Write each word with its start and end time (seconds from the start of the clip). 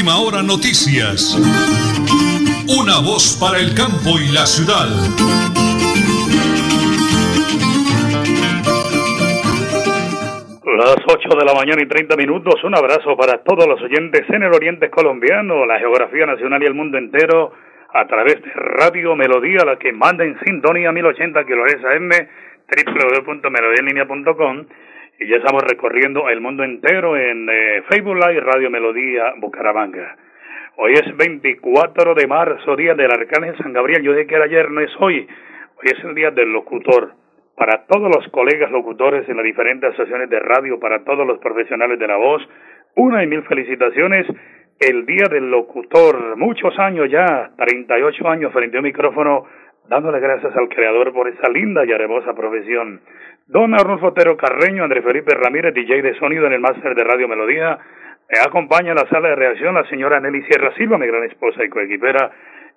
Última 0.00 0.18
hora 0.18 0.42
noticias. 0.42 1.36
Una 2.72 3.04
voz 3.04 3.36
para 3.36 3.58
el 3.60 3.74
campo 3.76 4.16
y 4.16 4.32
la 4.32 4.46
ciudad. 4.46 4.88
Las 10.64 11.04
8 11.04 11.28
de 11.36 11.44
la 11.44 11.52
mañana 11.52 11.82
y 11.82 11.86
30 11.86 12.16
minutos. 12.16 12.64
Un 12.64 12.74
abrazo 12.78 13.14
para 13.14 13.44
todos 13.44 13.66
los 13.68 13.78
oyentes 13.82 14.22
en 14.30 14.42
el 14.42 14.54
oriente 14.54 14.88
colombiano, 14.88 15.66
la 15.66 15.78
geografía 15.78 16.24
nacional 16.24 16.62
y 16.62 16.66
el 16.66 16.72
mundo 16.72 16.96
entero 16.96 17.52
a 17.92 18.06
través 18.06 18.40
de 18.40 18.52
Radio 18.54 19.14
Melodía, 19.16 19.66
la 19.66 19.76
que 19.76 19.92
manda 19.92 20.24
en 20.24 20.40
sintonía 20.46 20.92
1080 20.92 21.44
kHz 21.44 21.84
AM, 21.84 22.08
www.melodiaenlinea.com 22.72 24.64
y 25.20 25.26
ya 25.26 25.36
estamos 25.36 25.62
recorriendo 25.62 26.30
el 26.30 26.40
mundo 26.40 26.64
entero 26.64 27.14
en 27.14 27.46
eh, 27.50 27.82
Facebook 27.90 28.16
Live 28.16 28.40
Radio 28.40 28.70
Melodía 28.70 29.34
Bucaramanga. 29.36 30.16
Hoy 30.76 30.94
es 30.94 31.14
24 31.14 32.14
de 32.14 32.26
marzo, 32.26 32.74
día 32.74 32.94
del 32.94 33.12
Arcángel 33.12 33.54
San 33.58 33.74
Gabriel. 33.74 34.02
Yo 34.02 34.14
dije 34.14 34.26
que 34.26 34.34
era 34.36 34.46
ayer, 34.46 34.70
no 34.70 34.80
es 34.80 34.90
hoy. 34.98 35.28
Hoy 35.76 35.92
es 35.94 36.02
el 36.04 36.14
día 36.14 36.30
del 36.30 36.50
locutor. 36.50 37.12
Para 37.54 37.84
todos 37.84 38.10
los 38.16 38.26
colegas 38.28 38.70
locutores 38.70 39.28
en 39.28 39.36
las 39.36 39.44
diferentes 39.44 39.90
estaciones 39.90 40.30
de 40.30 40.40
radio, 40.40 40.80
para 40.80 41.04
todos 41.04 41.26
los 41.26 41.38
profesionales 41.38 41.98
de 41.98 42.06
la 42.06 42.16
voz, 42.16 42.40
una 42.96 43.22
y 43.22 43.26
mil 43.26 43.42
felicitaciones. 43.42 44.26
El 44.78 45.04
día 45.04 45.26
del 45.30 45.50
locutor, 45.50 46.38
muchos 46.38 46.78
años 46.78 47.10
ya, 47.10 47.50
38 47.58 48.26
años 48.26 48.54
frente 48.54 48.78
a 48.78 48.80
un 48.80 48.84
micrófono, 48.84 49.44
dándole 49.86 50.18
gracias 50.18 50.56
al 50.56 50.70
Creador 50.70 51.12
por 51.12 51.28
esa 51.28 51.50
linda 51.50 51.84
y 51.84 51.90
hermosa 51.90 52.32
profesión. 52.32 53.02
Don 53.50 53.74
Arnulfo 53.74 54.06
Otero 54.06 54.36
Carreño, 54.36 54.84
Andrés 54.84 55.02
Felipe 55.02 55.34
Ramírez, 55.34 55.74
DJ 55.74 56.02
de 56.02 56.16
sonido 56.20 56.46
en 56.46 56.52
el 56.52 56.60
máster 56.60 56.94
de 56.94 57.02
Radio 57.02 57.26
Melodía. 57.26 57.76
Me 58.30 58.38
acompaña 58.46 58.90
en 58.90 58.96
la 58.96 59.08
sala 59.08 59.30
de 59.30 59.34
reacción 59.34 59.74
la 59.74 59.82
señora 59.88 60.20
Nelly 60.20 60.44
Sierra 60.44 60.72
Silva, 60.76 60.98
mi 60.98 61.08
gran 61.08 61.24
esposa 61.24 61.64
y 61.64 61.68
coequipera. 61.68 62.30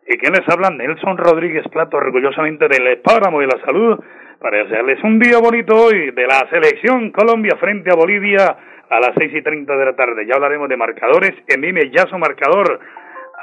Y 0.08 0.18
quien 0.18 0.34
les 0.34 0.50
habla, 0.50 0.72
Nelson 0.72 1.16
Rodríguez 1.16 1.68
Plato, 1.72 1.98
orgullosamente 1.98 2.68
del 2.68 2.98
Páramo 3.02 3.42
de 3.42 3.46
la 3.46 3.60
Salud, 3.64 4.04
para 4.40 4.64
desearles 4.64 4.98
un 5.04 5.20
día 5.20 5.38
bonito 5.38 5.76
hoy 5.76 6.10
de 6.10 6.26
la 6.26 6.50
selección 6.50 7.12
Colombia 7.12 7.56
frente 7.60 7.92
a 7.92 7.96
Bolivia 7.96 8.58
a 8.90 9.00
las 9.00 9.12
seis 9.16 9.32
y 9.32 9.44
treinta 9.44 9.78
de 9.78 9.86
la 9.86 9.96
tarde. 9.96 10.26
Ya 10.26 10.34
hablaremos 10.34 10.70
de 10.70 10.78
marcadores. 10.78 11.34
Envíeme 11.50 11.92
ya 11.92 12.08
su 12.08 12.18
marcador 12.18 12.80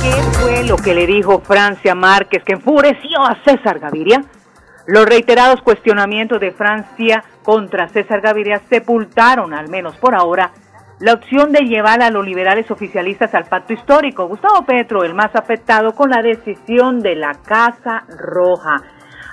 ¿Qué 0.00 0.12
fue 0.38 0.62
lo 0.68 0.76
que 0.76 0.94
le 0.94 1.06
dijo 1.06 1.40
Francia 1.40 1.94
Márquez 1.94 2.44
que 2.44 2.52
enfureció 2.52 3.20
a 3.20 3.34
César 3.44 3.80
Gaviria? 3.80 4.22
Los 4.86 5.06
reiterados 5.06 5.62
cuestionamientos 5.62 6.38
de 6.40 6.52
Francia 6.52 7.24
contra 7.42 7.88
César 7.88 8.20
Gaviria 8.20 8.58
sepultaron, 8.68 9.54
al 9.54 9.70
menos 9.70 9.96
por 9.96 10.14
ahora, 10.14 10.50
la 11.00 11.14
opción 11.14 11.52
de 11.52 11.60
llevar 11.60 12.02
a 12.02 12.10
los 12.10 12.24
liberales 12.24 12.70
oficialistas 12.70 13.34
al 13.34 13.44
pacto 13.44 13.72
histórico. 13.72 14.28
Gustavo 14.28 14.64
Petro, 14.64 15.04
el 15.04 15.14
más 15.14 15.34
afectado 15.34 15.92
con 15.92 16.10
la 16.10 16.22
decisión 16.22 17.00
de 17.00 17.16
la 17.16 17.34
Casa 17.44 18.04
Roja. 18.08 18.82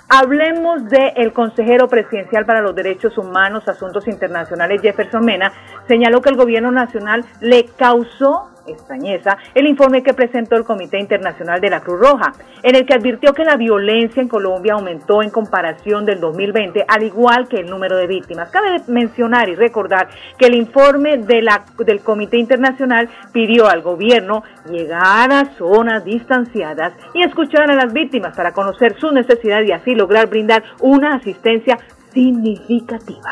Hablemos 0.10 0.90
del 0.90 1.14
el 1.16 1.32
consejero 1.32 1.88
presidencial 1.88 2.46
para 2.46 2.62
los 2.62 2.76
derechos 2.76 3.18
humanos, 3.18 3.68
asuntos 3.70 4.08
internacionales, 4.10 4.82
Jefferson 4.82 5.24
Mena, 5.24 5.54
señaló 5.88 6.22
que 6.22 6.30
el 6.30 6.36
gobierno 6.36 6.70
nacional 6.70 7.24
le 7.40 7.66
causó 7.78 8.51
extrañeza 8.68 9.38
el 9.56 9.68
informe 9.68 10.04
que 10.04 10.14
presentó 10.14 10.56
el 10.56 10.64
Comité 10.64 11.00
Internacional 11.00 11.60
de 11.60 11.70
la 11.70 11.82
Cruz 11.82 12.00
Roja, 12.00 12.34
en 12.64 12.76
el 12.76 12.86
que 12.86 12.94
advirtió 12.94 13.34
que 13.34 13.44
la 13.44 13.58
violencia 13.58 14.22
en 14.22 14.28
Colombia 14.28 14.74
aumentó 14.74 15.22
en 15.22 15.30
comparación 15.30 16.06
del 16.06 16.20
2020, 16.20 16.86
al 16.88 17.04
igual 17.04 17.48
que 17.48 17.58
el 17.58 17.68
número 17.68 17.98
de 17.98 18.08
víctimas. 18.08 18.50
Cabe 18.50 18.82
mencionar 18.88 19.50
y 19.50 19.56
recordar 19.56 20.10
que 20.38 20.48
el 20.48 20.56
informe 20.56 21.18
de 21.18 21.42
la, 21.42 21.66
del 21.80 22.02
Comité 22.02 22.38
Internacional 22.38 23.10
pidió 23.32 23.68
al 23.68 23.82
gobierno 23.82 24.44
llegar 24.70 25.32
a 25.32 25.46
zonas 25.58 26.04
distanciadas 26.04 26.94
y 27.14 27.24
escuchar 27.24 27.70
a 27.70 27.76
las 27.76 27.94
víctimas 27.94 28.36
para 28.36 28.52
conocer 28.52 29.00
su 29.00 29.12
necesidad 29.12 29.62
y 29.64 29.72
así 29.72 29.96
lograr 29.96 30.28
brindar 30.28 30.64
una 30.80 31.16
asistencia 31.16 31.78
significativa. 32.14 33.30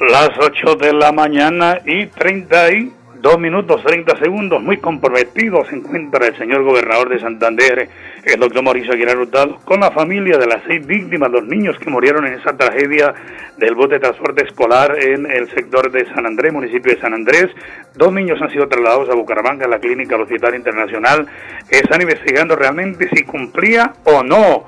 Las 0.00 0.30
8 0.38 0.74
de 0.76 0.92
la 0.92 1.12
mañana 1.12 1.78
y 1.84 2.06
30 2.06 2.72
y 2.72 2.92
Dos 3.22 3.38
minutos 3.38 3.80
30 3.84 4.16
segundos, 4.16 4.60
muy 4.60 4.78
comprometido 4.78 5.64
se 5.66 5.76
encuentra 5.76 6.26
el 6.26 6.36
señor 6.36 6.64
gobernador 6.64 7.08
de 7.08 7.20
Santander, 7.20 7.88
el 8.24 8.40
doctor 8.40 8.64
Mauricio 8.64 8.94
Aguilar 8.94 9.16
Hurtado, 9.16 9.58
con 9.64 9.78
la 9.78 9.92
familia 9.92 10.38
de 10.38 10.48
las 10.48 10.60
seis 10.66 10.84
víctimas, 10.84 11.30
los 11.30 11.44
niños 11.44 11.78
que 11.78 11.88
murieron 11.88 12.26
en 12.26 12.32
esa 12.32 12.56
tragedia 12.56 13.14
del 13.58 13.76
bote 13.76 13.94
de 13.94 14.00
transporte 14.00 14.44
escolar 14.44 15.00
en 15.00 15.30
el 15.30 15.48
sector 15.50 15.92
de 15.92 16.04
San 16.06 16.26
Andrés, 16.26 16.52
municipio 16.52 16.96
de 16.96 17.00
San 17.00 17.14
Andrés. 17.14 17.46
Dos 17.94 18.12
niños 18.12 18.42
han 18.42 18.50
sido 18.50 18.66
trasladados 18.66 19.08
a 19.08 19.14
Bucaramanga, 19.14 19.66
a 19.66 19.68
la 19.68 19.78
clínica 19.78 20.16
del 20.16 20.22
Hospital 20.22 20.56
Internacional. 20.56 21.24
Están 21.70 22.02
investigando 22.02 22.56
realmente 22.56 23.08
si 23.14 23.22
cumplía 23.22 23.92
o 24.02 24.24
no 24.24 24.64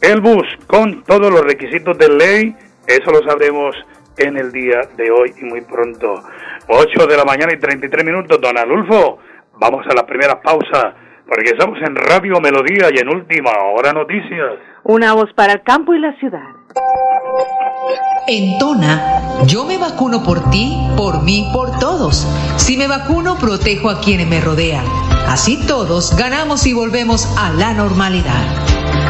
el 0.00 0.22
bus 0.22 0.46
con 0.66 1.04
todos 1.04 1.30
los 1.30 1.44
requisitos 1.44 1.98
de 1.98 2.08
ley. 2.08 2.56
Eso 2.86 3.10
lo 3.10 3.22
sabremos 3.28 3.76
en 4.16 4.36
el 4.36 4.52
día 4.52 4.82
de 4.96 5.10
hoy 5.10 5.34
y 5.40 5.44
muy 5.44 5.60
pronto. 5.62 6.22
8 6.72 7.06
de 7.08 7.16
la 7.16 7.24
mañana 7.24 7.52
y 7.52 7.58
33 7.58 8.04
minutos, 8.04 8.40
don 8.40 8.56
Adolfo. 8.56 9.18
Vamos 9.58 9.84
a 9.90 9.94
la 9.94 10.06
primera 10.06 10.40
pausa, 10.40 10.94
porque 11.26 11.50
estamos 11.50 11.76
en 11.82 11.96
Radio 11.96 12.40
Melodía 12.40 12.88
y 12.94 12.98
en 12.98 13.08
Última 13.08 13.50
Hora 13.74 13.92
Noticias. 13.92 14.52
Una 14.84 15.14
voz 15.14 15.32
para 15.34 15.54
el 15.54 15.62
campo 15.62 15.94
y 15.94 15.98
la 15.98 16.16
ciudad. 16.20 16.46
En 18.28 18.56
Tona, 18.60 19.44
yo 19.46 19.64
me 19.64 19.78
vacuno 19.78 20.22
por 20.22 20.48
ti, 20.50 20.76
por 20.96 21.24
mí, 21.24 21.50
por 21.52 21.76
todos. 21.80 22.18
Si 22.56 22.76
me 22.76 22.86
vacuno, 22.86 23.36
protejo 23.36 23.90
a 23.90 24.00
quienes 24.00 24.28
me 24.28 24.40
rodean. 24.40 24.84
Así 25.26 25.66
todos 25.66 26.16
ganamos 26.16 26.66
y 26.66 26.72
volvemos 26.72 27.36
a 27.36 27.50
la 27.50 27.72
normalidad. 27.72 28.44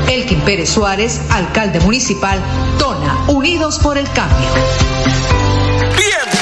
Elkin 0.08 0.40
Pérez 0.40 0.70
Suárez, 0.70 1.30
alcalde 1.30 1.78
municipal, 1.80 2.38
Tona, 2.78 3.18
Unidos 3.28 3.78
por 3.78 3.98
el 3.98 4.10
Cambio. 4.12 4.48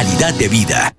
de 0.00 0.48
vida. 0.48 0.94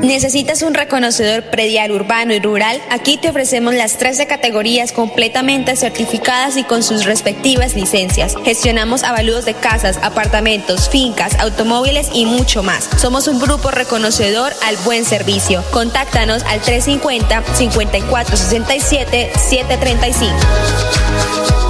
¿Necesitas 0.00 0.62
un 0.62 0.72
reconocedor 0.72 1.50
predial 1.50 1.92
urbano 1.92 2.32
y 2.32 2.40
rural? 2.40 2.80
Aquí 2.88 3.18
te 3.18 3.28
ofrecemos 3.28 3.74
las 3.74 3.98
13 3.98 4.26
categorías 4.26 4.92
completamente 4.92 5.76
certificadas 5.76 6.56
y 6.56 6.64
con 6.64 6.82
sus 6.82 7.04
respectivas 7.04 7.74
licencias. 7.74 8.36
Gestionamos 8.42 9.02
avalúos 9.02 9.44
de 9.44 9.52
casas, 9.52 9.98
apartamentos, 10.02 10.88
fincas, 10.88 11.38
automóviles 11.40 12.08
y 12.14 12.24
mucho 12.24 12.62
más. 12.62 12.88
Somos 12.96 13.28
un 13.28 13.38
grupo 13.38 13.70
reconocedor 13.70 14.54
al 14.64 14.78
buen 14.78 15.04
servicio. 15.04 15.62
Contáctanos 15.70 16.42
al 16.44 16.62
350 16.62 17.54
5467 17.54 19.32
735. 19.36 21.69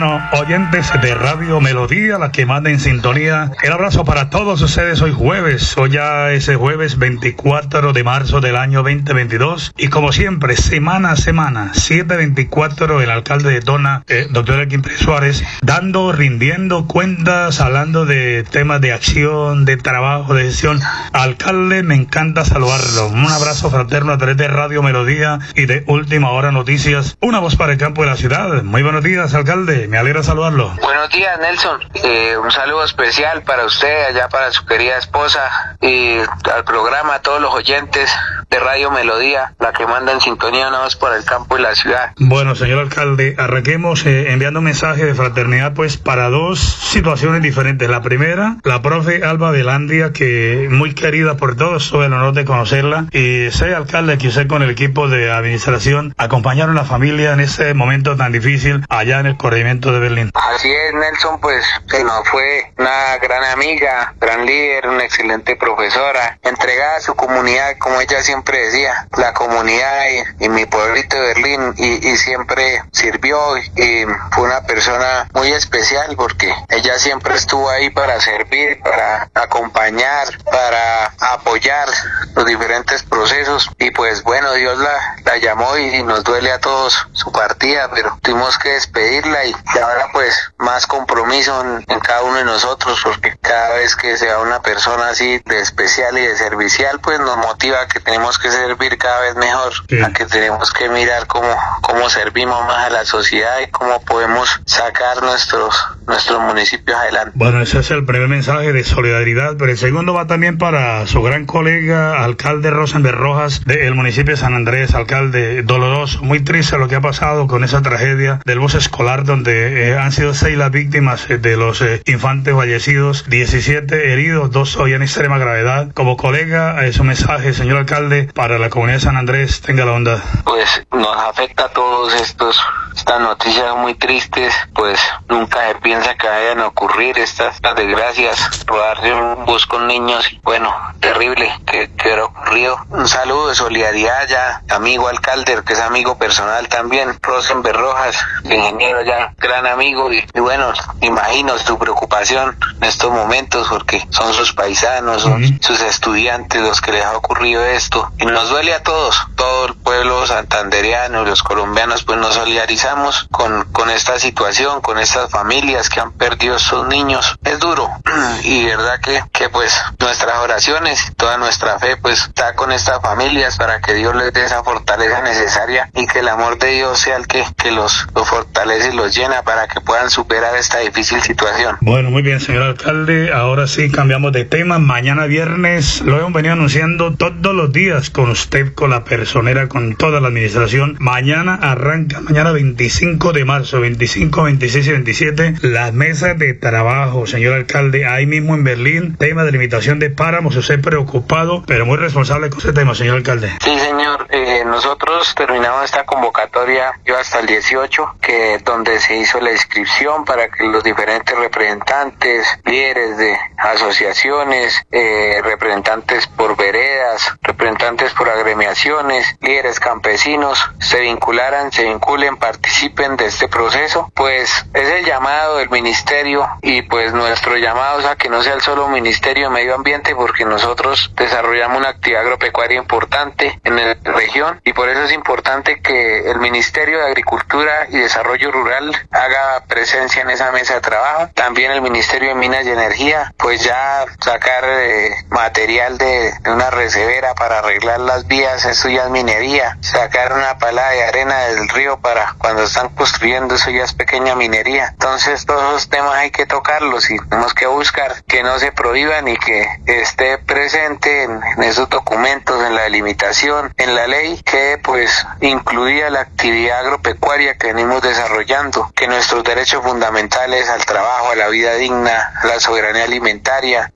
Bueno, 0.00 0.30
oyentes 0.32 0.90
de 1.02 1.14
Radio 1.14 1.60
Melodía, 1.60 2.16
la 2.16 2.32
que 2.32 2.46
manda 2.46 2.70
en 2.70 2.80
sintonía. 2.80 3.50
El 3.62 3.70
abrazo 3.70 4.02
para 4.02 4.30
todos 4.30 4.62
ustedes 4.62 5.02
hoy 5.02 5.12
jueves. 5.12 5.76
Hoy 5.76 5.90
ya 5.90 6.30
es 6.30 6.48
el 6.48 6.56
jueves 6.56 6.96
24 6.96 7.92
de 7.92 8.02
marzo 8.02 8.40
del 8.40 8.56
año 8.56 8.82
2022. 8.82 9.74
Y 9.76 9.88
como 9.88 10.10
siempre, 10.12 10.56
semana 10.56 11.10
a 11.10 11.16
semana, 11.16 11.74
724, 11.74 13.02
el 13.02 13.10
alcalde 13.10 13.52
de 13.52 13.60
Tona, 13.60 14.02
eh, 14.08 14.26
doctor 14.30 14.60
Elkin 14.60 14.82
Suárez, 14.96 15.44
dando, 15.60 16.12
rindiendo 16.12 16.86
cuentas, 16.86 17.60
hablando 17.60 18.06
de 18.06 18.42
temas 18.50 18.80
de 18.80 18.94
acción, 18.94 19.66
de 19.66 19.76
trabajo, 19.76 20.32
de 20.32 20.44
gestión. 20.44 20.80
Alcalde, 21.12 21.82
me 21.82 21.96
encanta 21.96 22.46
saludarlo. 22.46 23.08
Un 23.08 23.26
abrazo 23.26 23.70
fraterno 23.70 24.14
a 24.14 24.16
través 24.16 24.38
de 24.38 24.48
Radio 24.48 24.82
Melodía 24.82 25.40
y 25.54 25.66
de 25.66 25.84
Última 25.86 26.30
Hora 26.30 26.52
Noticias. 26.52 27.18
Una 27.20 27.38
voz 27.38 27.56
para 27.56 27.72
el 27.72 27.78
campo 27.78 28.00
de 28.00 28.08
la 28.08 28.16
ciudad. 28.16 28.62
Muy 28.62 28.82
buenos 28.82 29.04
días, 29.04 29.34
alcalde. 29.34 29.89
Me 29.90 29.98
alegra 29.98 30.22
saludarlo. 30.22 30.72
Buenos 30.80 31.10
días, 31.10 31.36
Nelson. 31.40 31.80
Eh, 32.04 32.36
un 32.38 32.48
saludo 32.52 32.84
especial 32.84 33.42
para 33.42 33.64
usted, 33.64 34.06
allá 34.06 34.28
para 34.28 34.52
su 34.52 34.64
querida 34.64 34.96
esposa 34.96 35.76
y 35.80 36.16
al 36.18 36.62
programa, 36.64 37.14
a 37.14 37.22
todos 37.22 37.40
los 37.40 37.52
oyentes 37.52 38.08
de 38.48 38.60
Radio 38.60 38.92
Melodía, 38.92 39.52
la 39.58 39.72
que 39.72 39.86
manda 39.88 40.12
en 40.12 40.20
sintonía 40.20 40.68
una 40.68 40.80
voz 40.80 40.94
por 40.94 41.12
el 41.12 41.24
campo 41.24 41.58
y 41.58 41.62
la 41.62 41.74
ciudad. 41.74 42.12
Bueno, 42.18 42.54
señor 42.54 42.78
alcalde, 42.78 43.34
arranquemos 43.36 44.06
eh, 44.06 44.30
enviando 44.30 44.60
un 44.60 44.66
mensaje 44.66 45.04
de 45.04 45.14
fraternidad 45.14 45.74
pues 45.74 45.96
para 45.96 46.28
dos 46.30 46.60
situaciones 46.60 47.42
diferentes. 47.42 47.90
La 47.90 48.00
primera, 48.00 48.58
la 48.62 48.82
profe 48.82 49.24
Alba 49.24 49.50
Velandia, 49.50 50.12
que 50.12 50.68
muy 50.70 50.94
querida 50.94 51.36
por 51.36 51.56
todos, 51.56 51.90
tuve 51.90 52.06
el 52.06 52.12
honor 52.12 52.34
de 52.34 52.44
conocerla 52.44 53.06
y 53.10 53.50
sé, 53.50 53.74
alcalde, 53.74 54.18
que 54.18 54.28
usted 54.28 54.46
con 54.46 54.62
el 54.62 54.70
equipo 54.70 55.08
de 55.08 55.32
administración 55.32 56.14
acompañaron 56.16 56.76
a 56.76 56.82
la 56.82 56.86
familia 56.86 57.32
en 57.32 57.40
ese 57.40 57.74
momento 57.74 58.16
tan 58.16 58.30
difícil 58.30 58.84
allá 58.88 59.18
en 59.18 59.26
el 59.26 59.36
corregimiento 59.36 59.79
de 59.88 59.98
Berlín. 59.98 60.30
Así 60.34 60.70
es, 60.70 60.92
Nelson, 60.92 61.40
pues 61.40 61.64
se 61.88 62.04
nos 62.04 62.28
fue 62.28 62.72
una 62.76 63.16
gran 63.18 63.42
amiga, 63.44 64.14
gran 64.20 64.44
líder, 64.44 64.86
una 64.86 65.04
excelente 65.04 65.56
profesora, 65.56 66.38
entregada 66.42 66.96
a 66.96 67.00
su 67.00 67.14
comunidad, 67.14 67.78
como 67.78 68.00
ella 68.00 68.22
siempre 68.22 68.66
decía, 68.66 69.08
la 69.16 69.32
comunidad 69.32 70.04
y, 70.38 70.48
mi 70.50 70.66
pueblito 70.66 71.16
de 71.16 71.28
Berlín, 71.28 71.74
y, 71.76 72.06
y 72.06 72.16
siempre 72.16 72.82
sirvió 72.92 73.56
y, 73.56 74.04
fue 74.32 74.44
una 74.44 74.62
persona 74.62 75.28
muy 75.32 75.52
especial 75.52 76.14
porque 76.16 76.52
ella 76.68 76.98
siempre 76.98 77.34
estuvo 77.34 77.70
ahí 77.70 77.90
para 77.90 78.20
servir, 78.20 78.80
para 78.82 79.30
acompañar, 79.34 80.26
para 80.44 81.12
apoyar 81.32 81.88
los 82.34 82.44
diferentes 82.44 83.02
procesos 83.04 83.70
y 83.78 83.90
pues 83.90 84.22
bueno, 84.22 84.52
Dios 84.54 84.78
la, 84.78 85.16
la 85.24 85.36
llamó 85.38 85.76
y 85.78 86.02
nos 86.02 86.24
duele 86.24 86.52
a 86.52 86.60
todos 86.60 87.06
su 87.12 87.30
partida, 87.32 87.90
pero 87.94 88.18
tuvimos 88.22 88.58
que 88.58 88.70
despedirla 88.70 89.44
y, 89.44 89.54
y 89.74 89.78
ahora 89.78 90.06
pues 90.12 90.34
más 90.58 90.86
compromiso 90.86 91.60
en, 91.62 91.84
en 91.88 92.00
cada 92.00 92.22
uno 92.22 92.36
de 92.38 92.44
nosotros 92.44 93.00
porque 93.02 93.36
cada 93.40 93.76
vez 93.76 93.94
que 93.96 94.16
sea 94.16 94.38
una 94.38 94.60
persona 94.62 95.08
así 95.08 95.40
de 95.46 95.60
especial 95.60 96.16
y 96.18 96.22
de 96.26 96.36
servicial 96.36 97.00
pues 97.00 97.20
nos 97.20 97.36
motiva 97.36 97.80
a 97.82 97.86
que 97.88 98.00
tenemos 98.00 98.38
que 98.38 98.50
servir 98.50 98.98
cada 98.98 99.20
vez 99.20 99.34
mejor, 99.36 99.72
Sí. 99.88 100.00
a 100.02 100.12
que 100.12 100.26
tenemos 100.26 100.72
que 100.72 100.88
mirar 100.88 101.26
cómo, 101.26 101.56
cómo 101.82 102.08
servimos 102.10 102.64
más 102.66 102.86
a 102.86 102.90
la 102.90 103.04
sociedad 103.04 103.58
y 103.60 103.70
cómo 103.70 104.00
podemos 104.02 104.60
sacar 104.66 105.22
nuestros, 105.22 105.74
nuestros 106.10 106.42
municipios 106.42 106.98
adelante. 106.98 107.30
Bueno, 107.34 107.62
ese 107.62 107.78
es 107.78 107.90
el 107.90 108.04
primer 108.04 108.28
mensaje 108.28 108.72
de 108.72 108.84
solidaridad, 108.84 109.56
pero 109.56 109.70
el 109.70 109.78
segundo 109.78 110.12
va 110.12 110.26
también 110.26 110.58
para 110.58 111.06
su 111.06 111.22
gran 111.22 111.46
colega, 111.46 112.22
alcalde 112.22 112.70
Rosenberg 112.70 113.16
Rojas, 113.16 113.64
del 113.64 113.94
municipio 113.94 114.34
de 114.34 114.40
San 114.40 114.54
Andrés, 114.54 114.94
alcalde 114.94 115.62
doloroso, 115.62 116.22
muy 116.22 116.40
triste 116.40 116.76
lo 116.78 116.88
que 116.88 116.96
ha 116.96 117.00
pasado 117.00 117.46
con 117.46 117.64
esa 117.64 117.80
tragedia 117.80 118.40
del 118.44 118.58
bus 118.58 118.74
escolar 118.74 119.24
donde 119.24 119.88
eh, 119.88 119.98
han 119.98 120.12
sido 120.12 120.34
seis 120.34 120.58
las 120.58 120.72
víctimas 120.72 121.30
eh, 121.30 121.38
de 121.38 121.56
los 121.56 121.80
eh, 121.80 122.02
infantes 122.06 122.54
fallecidos, 122.54 123.24
17 123.28 124.12
heridos, 124.12 124.50
dos 124.50 124.76
hoy 124.76 124.94
en 124.94 125.02
extrema 125.02 125.38
gravedad. 125.38 125.92
Como 125.94 126.16
colega, 126.16 126.84
es 126.84 126.98
un 126.98 127.06
mensaje, 127.06 127.52
señor 127.52 127.78
alcalde, 127.78 128.28
para 128.34 128.58
la 128.58 128.68
comunidad 128.68 128.98
de 128.98 129.04
San 129.04 129.16
Andrés, 129.16 129.60
tenga 129.60 129.84
la 129.84 129.92
onda. 129.92 130.22
pues 130.44 130.82
nos 130.90 131.16
afecta 131.16 131.66
a 131.66 131.68
todos 131.68 132.12
estos 132.14 132.60
estas 132.94 133.20
noticias 133.20 133.76
muy 133.76 133.94
tristes 133.94 134.52
pues 134.74 135.00
nunca 135.28 135.68
se 135.68 135.74
piensa 135.76 135.99
que 136.18 136.28
vayan 136.28 136.60
a 136.60 136.66
ocurrir 136.66 137.18
estas, 137.18 137.56
estas 137.56 137.76
desgracias 137.76 138.64
rodarse 138.66 139.12
un 139.12 139.44
bus 139.44 139.66
con 139.66 139.86
niños 139.86 140.24
bueno 140.42 140.74
terrible 141.00 141.52
que, 141.66 141.90
que 141.92 142.08
hubiera 142.08 142.24
ocurrido 142.24 142.78
un 142.90 143.06
saludo 143.08 143.48
de 143.48 143.54
solidaridad 143.54 144.26
ya 144.28 144.62
amigo 144.70 145.08
alcalde 145.08 145.60
que 145.64 145.72
es 145.74 145.80
amigo 145.80 146.16
personal 146.18 146.68
también 146.68 147.18
Rosenberg 147.22 147.76
Rojas 147.78 148.16
ingeniero 148.44 149.02
ya 149.02 149.34
gran 149.38 149.66
amigo 149.66 150.12
y, 150.12 150.24
y 150.34 150.40
bueno 150.40 150.72
imagino 151.00 151.58
su 151.58 151.78
preocupación 151.78 152.56
en 152.80 152.84
estos 152.88 153.10
momentos 153.12 153.68
porque 153.68 154.06
son 154.10 154.32
sus 154.32 154.52
paisanos 154.52 155.22
son 155.22 155.42
Ujú. 155.44 155.54
sus 155.60 155.80
estudiantes 155.82 156.60
los 156.62 156.80
que 156.80 156.92
les 156.92 157.04
ha 157.04 157.16
ocurrido 157.16 157.64
esto 157.64 158.10
y 158.18 158.26
nos 158.26 158.48
duele 158.48 158.74
a 158.74 158.82
todos 158.82 159.26
todo 159.36 159.66
el 159.66 159.74
pueblo 159.74 160.26
santanderiano 160.26 161.22
y 161.22 161.26
los 161.26 161.42
colombianos 161.42 162.04
pues 162.04 162.18
nos 162.18 162.34
solidarizamos 162.34 163.28
con, 163.30 163.64
con 163.72 163.90
esta 163.90 164.18
situación 164.18 164.80
con 164.80 164.98
estas 164.98 165.30
familias 165.30 165.88
que 165.92 166.00
han 166.00 166.12
perdido 166.12 166.58
sus 166.58 166.86
niños 166.86 167.36
es 167.44 167.58
duro 167.58 167.88
y 168.44 168.64
verdad 168.64 169.00
que, 169.00 169.22
que 169.32 169.48
pues 169.48 169.78
nuestras 169.98 170.38
oraciones 170.38 171.12
toda 171.16 171.36
nuestra 171.36 171.78
fe 171.78 171.96
pues 171.96 172.24
está 172.28 172.54
con 172.54 172.72
estas 172.72 173.00
familias 173.02 173.56
para 173.56 173.80
que 173.80 173.94
Dios 173.94 174.14
les 174.14 174.32
dé 174.32 174.44
esa 174.44 174.62
fortaleza 174.62 175.22
necesaria 175.22 175.90
y 175.94 176.06
que 176.06 176.20
el 176.20 176.28
amor 176.28 176.58
de 176.58 176.72
Dios 176.72 176.98
sea 176.98 177.16
el 177.16 177.26
que, 177.26 177.44
que 177.56 177.70
los, 177.70 178.06
los 178.14 178.28
fortalece 178.28 178.90
y 178.90 178.96
los 178.96 179.14
llena 179.14 179.42
para 179.42 179.68
que 179.68 179.80
puedan 179.80 180.10
superar 180.10 180.54
esta 180.56 180.78
difícil 180.78 181.20
situación 181.22 181.76
Bueno, 181.80 182.10
muy 182.10 182.22
bien, 182.22 182.40
señor 182.40 182.62
alcalde. 182.62 183.32
Ahora 183.32 183.66
sí 183.66 183.90
cambiamos 183.90 184.32
de 184.32 184.44
tema. 184.44 184.78
Mañana 184.78 185.26
viernes 185.26 186.00
lo 186.02 186.18
hemos 186.18 186.32
venido 186.32 186.54
anunciando 186.54 187.14
todos 187.14 187.54
los 187.54 187.72
días 187.72 188.10
con 188.10 188.30
usted, 188.30 188.74
con 188.74 188.90
la 188.90 189.04
personera, 189.04 189.68
con 189.68 189.96
toda 189.96 190.20
la 190.20 190.28
administración. 190.28 190.96
Mañana 191.00 191.54
arranca, 191.54 192.20
mañana 192.20 192.52
25 192.52 193.32
de 193.32 193.44
marzo, 193.44 193.80
25, 193.80 194.42
26 194.44 194.86
y 194.86 194.90
27, 194.90 195.54
las 195.72 195.92
mesas 195.92 196.38
de 196.38 196.54
trabajo, 196.54 197.26
señor 197.26 197.54
alcalde, 197.54 198.06
ahí 198.06 198.26
mismo 198.26 198.54
en 198.54 198.64
Berlín. 198.64 199.16
Tema 199.16 199.44
de 199.44 199.52
limitación 199.52 199.98
de 199.98 200.10
páramos. 200.10 200.56
Usted 200.56 200.80
preocupado, 200.80 201.62
pero 201.66 201.86
muy 201.86 201.96
responsable 201.96 202.50
con 202.50 202.58
ese 202.58 202.72
tema, 202.72 202.94
señor 202.94 203.16
alcalde. 203.16 203.52
Sí, 203.62 203.78
señor. 203.78 204.26
Eh, 204.30 204.62
nosotros 204.64 205.34
terminamos 205.34 205.84
esta 205.84 206.04
convocatoria 206.04 206.92
yo 207.04 207.16
hasta 207.16 207.40
el 207.40 207.46
18, 207.46 208.16
que 208.20 208.58
donde 208.64 208.98
se 209.00 209.16
hizo 209.16 209.40
la 209.40 209.52
inscripción 209.52 210.24
para 210.24 210.48
que 210.48 210.64
los 210.64 210.82
diferentes 210.84 211.36
representantes, 211.36 212.46
líderes 212.64 213.16
de, 213.16 213.36
asociaciones, 213.60 214.82
eh, 214.90 215.40
representantes 215.42 216.26
por 216.26 216.56
veredas, 216.56 217.34
representantes 217.42 218.12
por 218.14 218.28
agremiaciones, 218.28 219.36
líderes 219.40 219.78
campesinos, 219.78 220.70
se 220.80 221.00
vincularan, 221.00 221.70
se 221.70 221.84
vinculen, 221.84 222.36
participen 222.36 223.16
de 223.16 223.26
este 223.26 223.48
proceso, 223.48 224.10
pues 224.14 224.66
es 224.74 224.88
el 224.88 225.04
llamado 225.04 225.58
del 225.58 225.70
ministerio 225.70 226.48
y 226.62 226.82
pues 226.82 227.12
nuestro 227.12 227.56
llamado 227.56 228.00
es 228.00 228.06
a 228.06 228.16
que 228.16 228.28
no 228.28 228.42
sea 228.42 228.54
el 228.54 228.62
solo 228.62 228.88
ministerio 228.88 229.48
de 229.48 229.54
medio 229.54 229.74
ambiente 229.74 230.14
porque 230.14 230.44
nosotros 230.44 231.12
desarrollamos 231.16 231.78
una 231.78 231.90
actividad 231.90 232.22
agropecuaria 232.22 232.78
importante 232.78 233.60
en 233.64 233.76
la 233.76 233.94
región 234.04 234.60
y 234.64 234.72
por 234.72 234.88
eso 234.88 235.02
es 235.04 235.12
importante 235.12 235.80
que 235.82 236.30
el 236.30 236.38
Ministerio 236.38 236.98
de 236.98 237.06
Agricultura 237.06 237.86
y 237.90 237.98
Desarrollo 237.98 238.50
Rural 238.50 238.96
haga 239.10 239.64
presencia 239.66 240.22
en 240.22 240.30
esa 240.30 240.50
mesa 240.52 240.74
de 240.74 240.80
trabajo. 240.80 241.28
También 241.34 241.72
el 241.72 241.82
Ministerio 241.82 242.30
de 242.30 242.34
Minas 242.34 242.66
y 242.66 242.70
Energía, 242.70 243.32
pues 243.36 243.59
ya 243.62 244.04
sacar 244.20 244.64
eh, 244.64 245.10
material 245.28 245.98
de, 245.98 246.32
una 246.46 246.70
recevera 246.70 247.34
para 247.34 247.58
arreglar 247.58 248.00
las 248.00 248.26
vías, 248.26 248.64
eso 248.64 248.88
ya 248.88 249.08
minería. 249.08 249.76
Sacar 249.80 250.32
una 250.32 250.58
pala 250.58 250.90
de 250.90 251.04
arena 251.04 251.38
del 251.40 251.68
río 251.68 252.00
para 252.00 252.34
cuando 252.38 252.64
están 252.64 252.88
construyendo, 252.90 253.54
eso 253.54 253.70
ya 253.70 253.84
es 253.84 253.92
pequeña 253.92 254.34
minería. 254.34 254.88
Entonces 254.88 255.46
todos 255.46 255.62
esos 255.70 255.88
temas 255.88 256.14
hay 256.14 256.30
que 256.30 256.46
tocarlos 256.46 257.10
y 257.10 257.18
tenemos 257.18 257.54
que 257.54 257.66
buscar 257.66 258.22
que 258.24 258.42
no 258.42 258.58
se 258.58 258.72
prohíban 258.72 259.28
y 259.28 259.36
que 259.36 259.66
esté 259.86 260.38
presente 260.38 261.24
en, 261.24 261.40
esos 261.62 261.88
documentos, 261.88 262.64
en 262.64 262.74
la 262.74 262.82
delimitación, 262.82 263.72
en 263.76 263.94
la 263.94 264.06
ley, 264.06 264.40
que 264.42 264.78
pues 264.82 265.26
incluía 265.40 266.10
la 266.10 266.20
actividad 266.20 266.80
agropecuaria 266.80 267.56
que 267.56 267.68
venimos 267.68 268.02
desarrollando, 268.02 268.90
que 268.94 269.06
nuestros 269.06 269.44
derechos 269.44 269.82
fundamentales 269.82 270.68
al 270.68 270.84
trabajo, 270.84 271.32
a 271.32 271.36
la 271.36 271.48
vida 271.48 271.74
digna, 271.74 272.32
la 272.44 272.60
soberanía 272.60 273.04
alimentaria, 273.04 273.39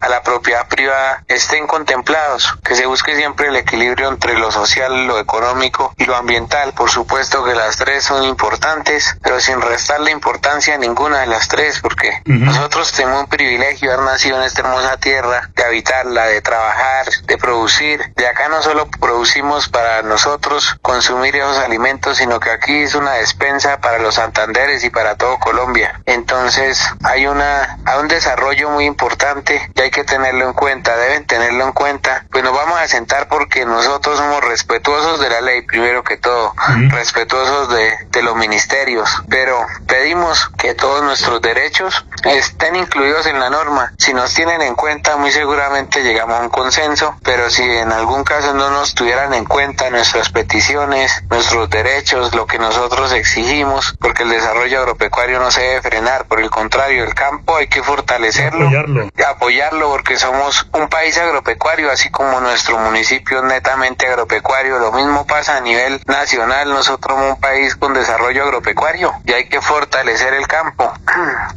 a 0.01 0.09
la 0.09 0.23
propiedad 0.23 0.67
privada 0.67 1.23
estén 1.29 1.69
contemplados, 1.69 2.59
que 2.65 2.75
se 2.75 2.87
busque 2.87 3.15
siempre 3.15 3.49
el 3.49 3.57
equilibrio 3.57 4.09
entre 4.09 4.37
lo 4.37 4.51
social, 4.51 5.07
lo 5.07 5.21
económico 5.21 5.95
y 5.97 6.07
lo 6.07 6.17
ambiental. 6.17 6.73
Por 6.73 6.91
supuesto 6.91 7.45
que 7.45 7.55
las 7.55 7.77
tres 7.77 8.05
son 8.05 8.25
importantes, 8.25 9.17
pero 9.23 9.41
sin 9.41 9.61
restarle 9.61 10.11
importancia 10.11 10.75
a 10.75 10.79
ninguna 10.79 11.21
de 11.21 11.27
las 11.29 11.47
tres, 11.47 11.79
porque 11.81 12.21
nosotros 12.25 12.91
tenemos 12.93 13.21
un 13.21 13.29
privilegio 13.29 13.91
de 13.91 13.95
haber 13.95 14.07
nacido 14.07 14.39
en 14.39 14.43
esta 14.43 14.63
hermosa 14.63 14.97
tierra, 14.97 15.51
de 15.55 15.65
habitarla, 15.65 16.25
de 16.27 16.41
trabajar, 16.41 17.07
de 17.27 17.39
producir. 17.39 18.13
De 18.17 18.27
acá 18.27 18.49
no 18.49 18.61
solo 18.61 18.89
producimos 18.99 19.69
para 19.69 20.03
nosotros 20.03 20.77
consumir 20.83 21.37
esos 21.37 21.59
alimentos, 21.59 22.19
sino 22.19 22.41
que 22.41 22.51
aquí 22.51 22.83
es 22.83 22.95
una 22.97 23.13
despensa 23.13 23.79
para 23.79 23.99
los 23.99 24.17
Santanderes 24.17 24.83
y 24.83 24.91
para 24.91 25.15
todo 25.15 25.39
Colombia. 25.39 26.01
Entonces 26.07 26.83
hay 27.05 27.27
una 27.27 27.79
hay 27.85 28.01
un 28.01 28.09
desarrollo 28.09 28.71
muy 28.71 28.85
importante 28.87 29.34
y 29.77 29.81
hay 29.81 29.91
que 29.91 30.05
tenerlo 30.05 30.47
en 30.47 30.53
cuenta, 30.53 30.97
deben 30.97 31.27
tenerlo 31.27 31.65
en 31.65 31.73
cuenta. 31.73 32.25
Pues 32.31 32.45
nos 32.45 32.55
vamos 32.55 32.79
a 32.79 32.87
sentar 32.87 33.29
porque 33.29 33.65
nosotros 33.65 34.19
somos 34.19 34.45
respetuosos 34.45 35.21
de 35.21 35.31
la 35.31 35.41
ley, 35.41 35.63
primero 35.63 36.05
que 36.05 36.17
todo, 36.17 36.55
respetuosos 36.91 37.69
de, 37.71 37.93
de 38.11 38.23
los 38.23 38.37
ministerios, 38.37 39.09
pero 39.29 39.67
pedimos 39.95 40.51
que 40.59 40.75
todos 40.75 41.05
nuestros 41.05 41.41
derechos 41.41 42.05
estén 42.25 42.75
incluidos 42.75 43.27
en 43.27 43.39
la 43.39 43.49
norma. 43.49 43.93
Si 43.97 44.13
nos 44.13 44.35
tienen 44.35 44.61
en 44.61 44.75
cuenta, 44.75 45.17
muy 45.17 45.31
seguramente 45.31 46.03
llegamos 46.03 46.41
a 46.41 46.43
un 46.43 46.49
consenso, 46.49 47.17
pero 47.23 47.49
si 47.49 47.63
en 47.63 47.93
algún 47.93 48.25
caso 48.25 48.55
no 48.55 48.71
nos 48.71 48.97
tuvieran 48.97 49.33
en 49.35 49.45
cuenta 49.45 49.91
nuestras 49.91 50.31
peticiones, 50.31 51.23
nuestros 51.31 51.71
derechos, 51.71 52.35
lo 52.35 52.45
que 52.47 52.59
nosotros 52.59 53.13
exigimos, 53.13 53.95
porque 54.01 54.25
el 54.25 54.31
desarrollo 54.31 54.81
agropecuario 54.81 55.39
no 55.39 55.53
se 55.53 55.61
debe 55.61 55.83
frenar, 55.83 56.27
por 56.27 56.41
el 56.41 56.51
contrario, 56.51 57.05
el 57.05 57.15
campo 57.15 57.57
hay 57.57 57.69
que 57.69 57.83
fortalecerlo, 57.85 58.67
apoyarlo, 58.67 59.09
apoyarlo 59.29 59.91
porque 59.91 60.17
somos 60.17 60.67
un 60.73 60.89
país 60.89 61.17
agropecuario, 61.19 61.93
así 61.93 62.11
como 62.11 62.41
nuestro 62.41 62.79
municipio 62.79 63.39
es 63.39 63.45
netamente 63.45 64.09
agropecuario, 64.09 64.81
lo 64.81 64.91
mismo 64.91 65.25
pasa 65.25 65.57
a 65.57 65.61
nivel 65.61 66.01
nacional, 66.07 66.71
nosotros 66.71 67.17
somos 67.17 67.35
un 67.35 67.41
país 67.41 67.77
con 67.77 67.95
desarrollo 67.95 68.43
agropecuario 68.43 69.13
y 69.25 69.33
hay 69.33 69.49
que 69.49 69.61
fortalecer 69.85 70.33
el 70.33 70.47
campo. 70.47 70.91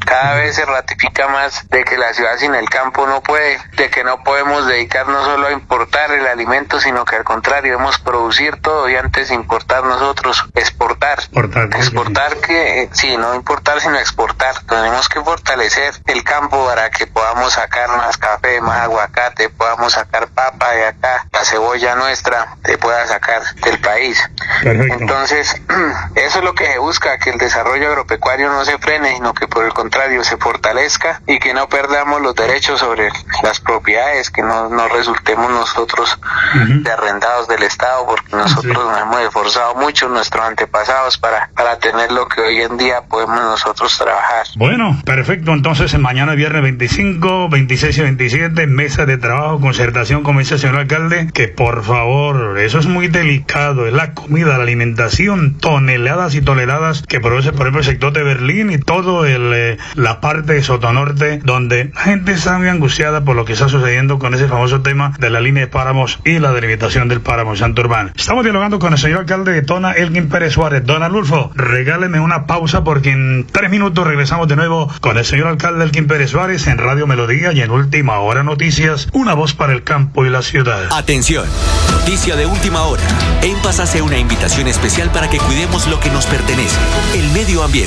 Cada 0.05 0.36
vez 0.36 0.55
se 0.55 0.65
ratifica 0.65 1.29
más 1.29 1.67
de 1.69 1.86
que 1.86 1.98
la 1.98 2.13
ciudad 2.13 2.38
sin 2.38 2.53
el 2.55 2.69
campo 2.69 3.07
no 3.07 3.22
puede, 3.22 3.57
de 3.77 3.89
que 3.89 4.03
no 4.03 4.22
podemos 4.24 4.67
dedicarnos 4.67 5.24
solo 5.25 5.48
a 5.48 5.51
importar 5.53 6.12
el 6.12 6.27
alimento, 6.27 6.79
sino 6.81 7.05
que 7.05 7.15
al 7.15 7.24
contrario, 7.24 7.72
debemos 7.72 8.00
producir 8.00 8.62
todo 8.62 8.89
y 8.89 8.98
antes 8.98 9.31
importar 9.31 9.86
nosotros, 9.86 10.43
exportar. 10.55 11.19
Exportar, 11.19 11.69
exportar 11.74 12.38
que, 12.38 12.89
sí, 12.91 13.15
no 13.15 13.34
importar, 13.34 13.79
sino 13.79 13.98
exportar. 13.98 14.55
Tenemos 14.67 15.07
que 15.07 15.22
fortalecer 15.22 15.93
el 16.05 16.24
campo 16.24 16.65
para 16.65 16.89
que 16.89 17.07
podamos 17.07 17.53
sacar 17.53 17.89
más 17.96 18.17
café, 18.17 18.60
más 18.60 18.81
aguacate, 18.81 19.50
podamos 19.50 19.93
sacar 19.93 20.27
papa 20.27 20.72
de 20.72 20.86
acá, 20.88 21.25
la 21.31 21.46
cebolla 21.46 21.96
nuestra 21.96 22.57
se 22.65 22.77
pueda 22.77 23.07
sacar 23.07 23.41
del 23.63 23.79
país. 23.79 24.22
Perfecto. 24.62 24.96
Entonces, 25.00 25.62
eso 26.15 26.39
es 26.39 26.43
lo 26.43 26.53
que 26.53 26.65
se 26.65 26.77
busca, 26.77 27.17
que 27.19 27.29
el 27.29 27.38
desarrollo 27.38 27.88
agropecuario 27.88 28.16
no 28.19 28.65
se 28.65 28.77
frene, 28.77 29.15
sino 29.15 29.33
que 29.33 29.47
por 29.47 29.65
el 29.65 29.74
contrario 29.74 30.24
se 30.24 30.38
fortalezca 30.38 31.21
y 31.27 31.39
que 31.39 31.53
no 31.53 31.67
perdamos 31.67 32.21
los 32.21 32.36
derechos 32.36 32.79
sobre 32.79 33.09
las 33.43 33.59
propiedades, 33.59 34.29
que 34.29 34.41
no, 34.41 34.69
no 34.69 34.88
resultemos 34.88 35.50
nosotros 35.50 36.19
de 36.53 36.91
arrendados 36.91 37.47
del 37.47 37.63
Estado, 37.63 38.05
porque 38.05 38.36
nosotros 38.36 38.74
nos 38.74 39.01
hemos 39.01 39.21
esforzado 39.21 39.75
mucho, 39.75 40.09
nuestros 40.09 40.45
antepasados, 40.45 41.17
para, 41.17 41.50
para 41.55 41.79
tener 41.79 42.12
lo 42.12 42.27
que 42.27 42.41
hoy 42.41 42.62
en 42.62 42.77
día 42.77 43.01
podemos 43.01 43.39
nosotros 43.41 43.97
trabajar. 43.97 44.45
Bueno, 44.55 45.01
perfecto. 45.05 45.51
Entonces, 45.51 45.97
mañana 45.97 46.36
viernes 46.36 46.62
25, 46.62 47.50
26 47.50 47.97
y 47.97 48.01
27, 48.01 48.67
mesa 48.67 49.05
de 49.05 49.17
trabajo, 49.17 49.59
concertación, 49.59 50.24
el 50.38 50.59
señor 50.59 50.77
alcalde, 50.77 51.29
que 51.33 51.47
por 51.47 51.83
favor, 51.83 52.57
eso 52.59 52.79
es 52.79 52.86
muy 52.86 53.07
delicado, 53.07 53.88
es 53.88 53.93
la 53.93 54.13
comida, 54.13 54.57
la 54.57 54.63
alimentación, 54.63 55.57
toneladas 55.57 56.36
y 56.36 56.41
toneladas 56.41 57.01
que 57.01 57.19
produce, 57.19 57.51
por 57.51 57.62
ejemplo, 57.62 57.79
el 57.79 57.86
sector 57.86 58.07
de 58.14 58.24
Berlín 58.24 58.72
y 58.72 58.78
todo 58.78 59.26
el, 59.26 59.52
eh, 59.54 59.78
la 59.96 60.20
parte 60.22 60.54
de 60.54 60.64
Sotonorte, 60.64 61.40
donde 61.44 61.92
la 61.94 62.02
gente 62.02 62.34
está 62.34 62.58
muy 62.58 62.68
angustiada 62.68 63.24
por 63.24 63.36
lo 63.36 63.46
que 63.46 63.54
está 63.54 63.70
sucediendo 63.70 64.20
con 64.20 64.34
ese 64.34 64.48
famoso 64.48 64.82
tema 64.82 65.14
de 65.20 65.30
la 65.30 65.40
línea 65.40 65.66
de 65.66 65.68
páramos 65.68 66.20
y 66.26 66.40
la 66.40 66.52
delimitación 66.52 67.08
del 67.08 67.22
páramo 67.22 67.56
Santo 67.56 67.82
Urbano. 67.82 68.12
Estamos 68.16 68.44
dialogando 68.44 68.80
con 68.80 68.94
el 68.94 69.00
señor 69.00 69.22
alcalde 69.22 69.54
de 69.54 69.62
Tona, 69.62 69.92
Elgin 69.92 70.30
Pérez 70.30 70.54
Suárez. 70.54 70.86
Don 70.86 71.04
Alulfo, 71.04 71.52
regáleme 71.56 72.20
una 72.20 72.46
pausa 72.46 72.84
porque 72.84 73.12
en 73.12 73.48
tres 73.52 73.70
minutos 73.70 74.06
regresamos 74.06 74.48
de 74.48 74.56
nuevo 74.56 74.92
con 75.02 75.18
el 75.18 75.26
señor 75.26 75.48
alcalde 75.48 75.84
Elgin 75.84 76.08
Pérez 76.08 76.32
Suárez 76.32 76.68
en 76.68 76.78
Radio 76.78 77.08
Melodía 77.08 77.52
y 77.54 77.62
en 77.62 77.72
Última 77.72 78.20
Hora 78.20 78.44
Noticias, 78.44 79.08
una 79.14 79.34
voz 79.34 79.54
para 79.54 79.74
el 79.74 79.84
campo 79.84 80.26
y 80.26 80.30
la 80.30 80.42
ciudad. 80.42 80.90
Atención, 80.92 81.46
noticia 81.92 82.36
de 82.36 82.46
última 82.46 82.84
hora. 82.84 83.04
En 83.42 83.58
Paz 83.62 83.80
hace 83.80 84.02
una 84.02 84.18
invitación 84.18 84.68
especial 84.68 85.10
para 85.12 85.30
que 85.30 85.38
cuidemos 85.38 85.88
lo 85.88 86.00
que 86.00 86.10
nos 86.10 86.26
pertenece, 86.26 86.78
el 87.16 87.30
medio 87.32 87.64
ambiente. 87.64 87.87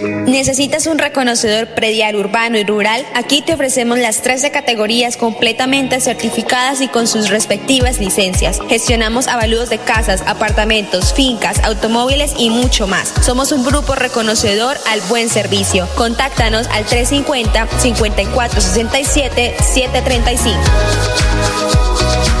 ¿Necesitas 0.25 0.87
un 0.87 0.97
reconocedor 0.97 1.67
predial 1.67 2.15
urbano 2.15 2.57
y 2.57 2.63
rural? 2.63 3.05
Aquí 3.15 3.41
te 3.41 3.53
ofrecemos 3.53 3.99
las 3.99 4.21
13 4.21 4.51
categorías 4.51 5.17
completamente 5.17 5.99
certificadas 5.99 6.81
y 6.81 6.87
con 6.87 7.07
sus 7.07 7.29
respectivas 7.29 7.99
licencias. 7.99 8.59
Gestionamos 8.69 9.27
avalúos 9.27 9.69
de 9.69 9.77
casas, 9.77 10.23
apartamentos, 10.25 11.13
fincas, 11.13 11.59
automóviles 11.63 12.33
y 12.37 12.49
mucho 12.49 12.87
más. 12.87 13.13
Somos 13.21 13.51
un 13.51 13.65
grupo 13.65 13.95
reconocedor 13.95 14.77
al 14.89 15.01
buen 15.09 15.29
servicio. 15.29 15.87
Contáctanos 15.95 16.67
al 16.67 16.85
350 16.85 17.67
5467 17.79 19.55
735. 19.59 22.40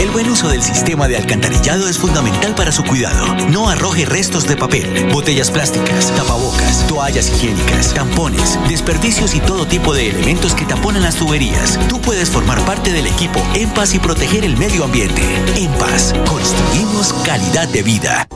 El 0.00 0.10
buen 0.10 0.30
uso 0.30 0.48
del 0.48 0.62
sistema 0.62 1.08
de 1.08 1.16
alcantarillado 1.16 1.88
es 1.88 1.98
fundamental 1.98 2.54
para 2.54 2.70
su 2.70 2.84
cuidado. 2.84 3.34
No 3.50 3.68
arroje 3.68 4.04
restos 4.04 4.46
de 4.46 4.56
papel, 4.56 5.08
botellas 5.12 5.50
plásticas, 5.50 6.14
tapabocas, 6.14 6.86
toallas 6.86 7.28
higiénicas, 7.28 7.94
tampones, 7.94 8.58
desperdicios 8.68 9.34
y 9.34 9.40
todo 9.40 9.66
tipo 9.66 9.92
de 9.94 10.10
elementos 10.10 10.54
que 10.54 10.64
taponan 10.64 11.02
las 11.02 11.16
tuberías. 11.16 11.80
Tú 11.88 12.00
puedes 12.00 12.30
formar 12.30 12.64
parte 12.64 12.92
del 12.92 13.06
equipo 13.06 13.42
En 13.54 13.68
Paz 13.70 13.94
y 13.94 13.98
proteger 13.98 14.44
el 14.44 14.56
medio 14.56 14.84
ambiente. 14.84 15.22
En 15.56 15.72
Paz, 15.72 16.14
construimos 16.28 17.12
calidad 17.24 17.68
de 17.68 17.82
vida. 17.82 18.28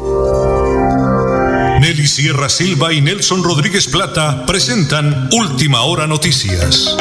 Nelly 1.80 2.06
Sierra 2.06 2.48
Silva 2.48 2.92
y 2.92 3.00
Nelson 3.00 3.42
Rodríguez 3.42 3.86
Plata 3.86 4.46
presentan 4.46 5.28
Última 5.32 5.82
Hora 5.82 6.06
Noticias. 6.06 6.96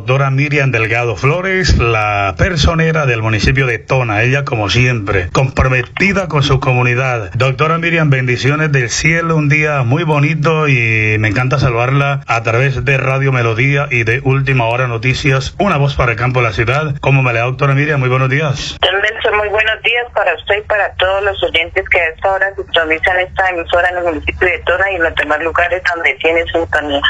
Doctora 0.00 0.30
Miriam 0.30 0.70
Delgado 0.70 1.14
Flores, 1.14 1.76
la 1.76 2.34
personera 2.38 3.04
del 3.04 3.20
municipio 3.20 3.66
de 3.66 3.78
Tona, 3.78 4.22
ella 4.22 4.46
como 4.46 4.70
siempre, 4.70 5.28
comprometida 5.30 6.26
con 6.26 6.42
su 6.42 6.58
comunidad. 6.58 7.30
Doctora 7.34 7.76
Miriam, 7.76 8.08
bendiciones 8.08 8.72
del 8.72 8.88
cielo, 8.88 9.36
un 9.36 9.50
día 9.50 9.82
muy 9.82 10.04
bonito 10.04 10.68
y 10.68 11.18
me 11.18 11.28
encanta 11.28 11.58
salvarla 11.58 12.22
a 12.26 12.42
través 12.42 12.82
de 12.82 12.96
Radio 12.96 13.30
Melodía 13.30 13.88
y 13.90 14.04
de 14.04 14.22
Última 14.24 14.64
Hora 14.68 14.86
Noticias, 14.86 15.54
una 15.58 15.76
voz 15.76 15.96
para 15.96 16.12
el 16.12 16.16
campo 16.16 16.40
de 16.40 16.46
la 16.46 16.54
ciudad. 16.54 16.94
¿Cómo 17.02 17.22
me 17.22 17.34
le 17.34 17.40
da, 17.40 17.44
doctora 17.44 17.74
Miriam? 17.74 18.00
Muy 18.00 18.08
buenos 18.08 18.30
días. 18.30 18.78
Don 18.80 19.02
Nelson, 19.02 19.36
muy 19.36 19.48
buenos 19.50 19.82
días 19.82 20.06
para 20.14 20.34
usted 20.34 20.60
y 20.60 20.62
para 20.62 20.94
todos 20.94 21.22
los 21.24 21.42
oyentes 21.42 21.86
que 21.90 22.00
a 22.00 22.08
esta 22.08 22.32
hora 22.32 22.46
sintonizan 22.56 23.20
esta 23.20 23.50
emisora 23.50 23.90
en 23.90 23.98
el 23.98 24.04
municipio 24.04 24.48
de 24.48 24.58
Tona 24.60 24.92
y 24.92 24.94
en 24.94 25.02
los 25.02 25.14
demás 25.14 25.42
lugares 25.42 25.82
donde 25.94 26.14
tiene 26.14 26.42
sintonía. 26.50 27.02